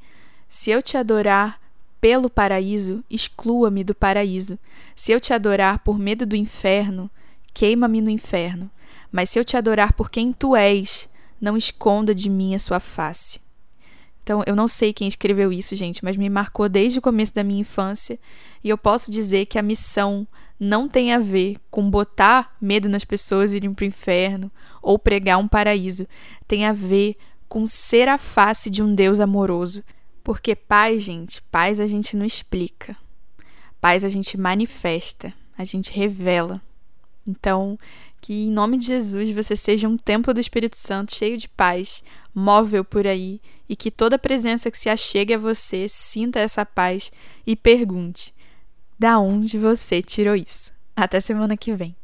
Se 0.50 0.72
eu 0.72 0.82
te 0.82 0.98
adorar 0.98 1.62
pelo 2.02 2.28
paraíso, 2.28 3.04
exclua-me 3.12 3.84
do 3.84 3.93
paraíso. 3.93 4.58
Se 4.96 5.12
eu 5.12 5.22
te 5.22 5.32
adorar 5.32 5.78
por 5.80 6.00
medo 6.00 6.26
do 6.26 6.36
inferno, 6.36 7.08
queima-me 7.54 8.02
no 8.02 8.10
inferno. 8.10 8.67
Mas 9.12 9.30
se 9.30 9.38
eu 9.38 9.46
te 9.46 9.56
adorar 9.56 9.93
por 9.93 10.10
quem 10.10 10.34
tu 10.34 10.56
és, 10.56 11.08
não 11.39 11.56
esconda 11.56 12.15
de 12.15 12.32
mim 12.32 12.56
a 12.56 12.60
sua 12.60 12.80
face. 12.80 13.42
Então, 14.23 14.41
eu 14.47 14.55
não 14.55 14.69
sei 14.69 14.93
quem 14.93 15.07
escreveu 15.07 15.51
isso, 15.51 15.75
gente, 15.75 16.03
mas 16.03 16.15
me 16.15 16.29
marcou 16.29 16.69
desde 16.69 16.97
o 16.97 17.01
começo 17.01 17.36
da 17.36 17.43
minha 17.43 17.59
infância. 17.59 18.17
E 18.63 18.69
eu 18.69 18.77
posso 18.77 19.12
dizer 19.12 19.45
que 19.47 19.59
a 19.59 19.62
missão 19.62 20.25
não 20.57 20.88
tem 20.88 21.12
a 21.12 21.19
ver 21.19 21.57
com 21.69 21.89
botar 21.89 22.55
medo 22.59 22.88
nas 22.88 23.03
pessoas 23.03 23.51
irem 23.51 23.73
para 23.73 23.83
o 23.83 23.88
inferno 23.88 24.49
ou 24.81 24.97
pregar 24.97 25.38
um 25.38 25.47
paraíso. 25.47 26.07
Tem 26.47 26.65
a 26.65 26.71
ver 26.71 27.17
com 27.49 27.67
ser 27.67 28.07
a 28.07 28.17
face 28.17 28.69
de 28.69 28.81
um 28.81 28.95
Deus 28.95 29.19
amoroso. 29.19 29.83
Porque 30.23 30.55
paz, 30.55 31.03
gente, 31.03 31.41
paz 31.41 31.81
a 31.81 31.86
gente 31.86 32.15
não 32.15 32.25
explica. 32.25 32.95
Paz 33.81 34.05
a 34.05 34.09
gente 34.09 34.39
manifesta, 34.39 35.33
a 35.57 35.65
gente 35.65 35.91
revela. 35.91 36.62
Então, 37.27 37.77
que 38.21 38.45
em 38.45 38.51
nome 38.51 38.77
de 38.77 38.86
Jesus 38.86 39.29
você 39.31 39.53
seja 39.53 39.89
um 39.89 39.97
templo 39.97 40.33
do 40.33 40.39
Espírito 40.39 40.77
Santo 40.77 41.13
cheio 41.13 41.38
de 41.38 41.49
paz, 41.49 42.05
móvel 42.34 42.84
por 42.84 43.06
aí, 43.06 43.39
e 43.67 43.76
que 43.76 43.91
toda 43.91 44.19
presença 44.19 44.69
que 44.69 44.78
se 44.78 44.89
achegue 44.89 45.34
a 45.34 45.38
você 45.38 45.88
sinta 45.88 46.39
essa 46.39 46.65
paz 46.65 47.12
e 47.46 47.56
pergunte: 47.56 48.34
da 48.98 49.19
onde 49.19 49.58
você 49.58 50.02
tirou 50.02 50.36
isso? 50.36 50.72
Até 50.96 51.19
semana 51.19 51.58
que 51.58 51.74
vem. 51.74 51.96